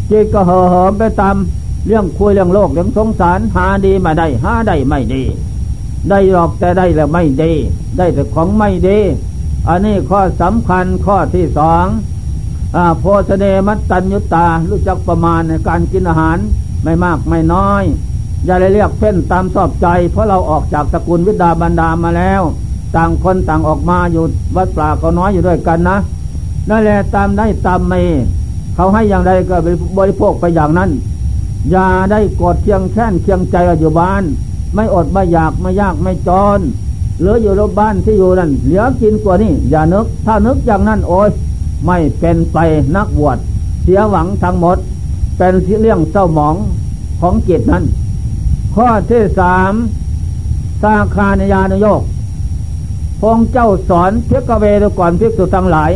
[0.09, 1.35] จิตก็เห่อเหิมไปตาม
[1.87, 5.23] เรื่องคุยเรื่องโลกเรื่องสงสารหาดีมาได้หาได้ไม่ดี
[6.09, 7.51] ได้หรอกแต่ได้แล้วไม่ดี
[7.97, 8.99] ได้แต่ของไม่ดี
[9.67, 11.85] อันนี้ข้อสำคัญข้อที่สอง
[12.75, 16.37] อโพสเนมัตตัญญุตารู้จักประมาณในการกินอาหาร
[16.83, 17.83] ไม่มากไม่น้อย
[18.45, 22.41] อย่าได้เรียกเพ้นตามชอบใจ เพราะเราออกจากตระกูลวิดาบรรดามาแล้ว
[22.95, 24.23] ต่างคนต่างออกมาอยู่
[24.55, 25.97] วัดป่าก็น้อยอยู่ด้วยกันนะ
[26.69, 27.99] นั่นแหละตามได้ตามไม่
[28.75, 29.55] เขาให้อย่างใดก็
[29.97, 30.89] บริโภคไปอย่างนั้น
[31.71, 34.23] อย่าได้กดเคียงแค้นเคียงใจอยู่บ้าน
[34.73, 36.59] ไม่อดไม่อยากไม่ยากไม่จน
[37.19, 41.29] หรืออยู่รบบ้านที่อยู่นั่นเหลือกินกว่านี้อย่านึก ถ้านึกอย่างนั้นโอ้ย
[41.85, 42.57] ไม่เป็นไป
[42.95, 43.37] นักบวช
[43.83, 44.77] เสียหวังทั้งหมด
[45.37, 46.55] เป็นเรื่องเศร้าหมอง
[47.21, 47.83] ของจิตนั้น
[48.75, 49.73] ข้อที่สาม
[50.81, 52.01] สาคานยานโยก
[53.21, 55.91] พงเจ้าสอนเพิกเวรก่อนพิกษุทั้งหลาย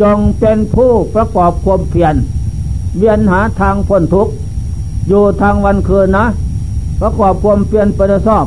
[0.00, 2.14] จงเป็นผู้ประกอบความเพียร
[2.96, 4.32] เวียนหาทางพ้นทุกข์
[5.08, 6.26] อยู่ทางวันคืนนะ
[7.00, 8.46] ประกอบความเพียรประสอบ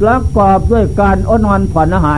[0.00, 2.16] ประกอบด้วยการอดนอนผ่อนอาหาร